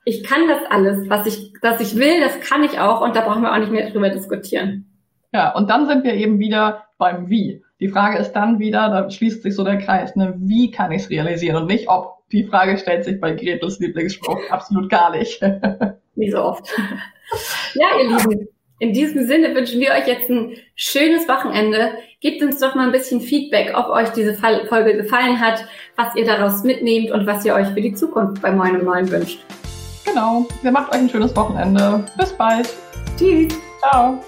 ich 0.05 0.23
kann 0.23 0.47
das 0.47 0.61
alles, 0.69 1.09
was 1.09 1.27
ich, 1.27 1.51
was 1.61 1.81
ich 1.81 1.97
will, 1.97 2.21
das 2.21 2.39
kann 2.39 2.63
ich 2.63 2.79
auch 2.79 3.01
und 3.01 3.13
da 3.13 3.27
brauchen 3.27 3.41
wir 3.41 3.51
auch 3.51 3.59
nicht 3.59 3.73
mehr 3.73 3.89
drüber 3.89 4.09
diskutieren. 4.09 4.92
Ja, 5.33 5.53
und 5.55 5.69
dann 5.69 5.87
sind 5.87 6.03
wir 6.03 6.13
eben 6.13 6.39
wieder 6.39 6.85
beim 6.97 7.29
Wie. 7.29 7.63
Die 7.79 7.89
Frage 7.89 8.19
ist 8.19 8.33
dann 8.33 8.59
wieder, 8.59 8.89
da 8.89 9.09
schließt 9.09 9.43
sich 9.43 9.55
so 9.55 9.63
der 9.63 9.77
Kreis, 9.77 10.15
ne, 10.15 10.33
wie 10.37 10.71
kann 10.71 10.91
ich 10.91 11.03
es 11.03 11.09
realisieren 11.09 11.63
und 11.63 11.67
nicht 11.67 11.89
ob. 11.89 12.13
Die 12.31 12.43
Frage 12.43 12.77
stellt 12.77 13.03
sich 13.03 13.19
bei 13.19 13.33
Gretels 13.33 13.79
Lieblingsspruch 13.79 14.39
absolut 14.49 14.89
gar 14.89 15.11
nicht. 15.11 15.41
Wie 16.15 16.31
so 16.31 16.43
oft. 16.43 16.67
Ja, 17.73 17.87
ihr 17.99 18.17
Lieben, 18.17 18.47
In 18.79 18.93
diesem 18.93 19.27
Sinne 19.27 19.53
wünschen 19.55 19.79
wir 19.79 19.91
euch 19.91 20.07
jetzt 20.07 20.29
ein 20.29 20.55
schönes 20.75 21.27
Wochenende. 21.27 21.91
Gebt 22.21 22.41
uns 22.41 22.59
doch 22.59 22.75
mal 22.75 22.85
ein 22.85 22.91
bisschen 22.91 23.19
Feedback, 23.19 23.73
ob 23.75 23.89
euch 23.89 24.09
diese 24.09 24.33
Folge 24.33 24.95
gefallen 24.95 25.39
hat, 25.39 25.65
was 25.95 26.15
ihr 26.15 26.25
daraus 26.25 26.63
mitnehmt 26.63 27.11
und 27.11 27.27
was 27.27 27.43
ihr 27.45 27.53
euch 27.53 27.67
für 27.67 27.81
die 27.81 27.93
Zukunft 27.93 28.41
bei 28.41 28.51
Moin 28.51 28.79
um 28.79 28.85
Neun 28.85 29.09
wünscht. 29.11 29.39
Genau. 30.05 30.45
Wir 30.61 30.71
macht 30.71 30.91
euch 30.93 31.01
ein 31.01 31.09
schönes 31.09 31.35
Wochenende. 31.35 32.03
Bis 32.17 32.31
bald. 32.33 32.69
Tschüss. 33.17 33.53
Ciao. 33.79 34.19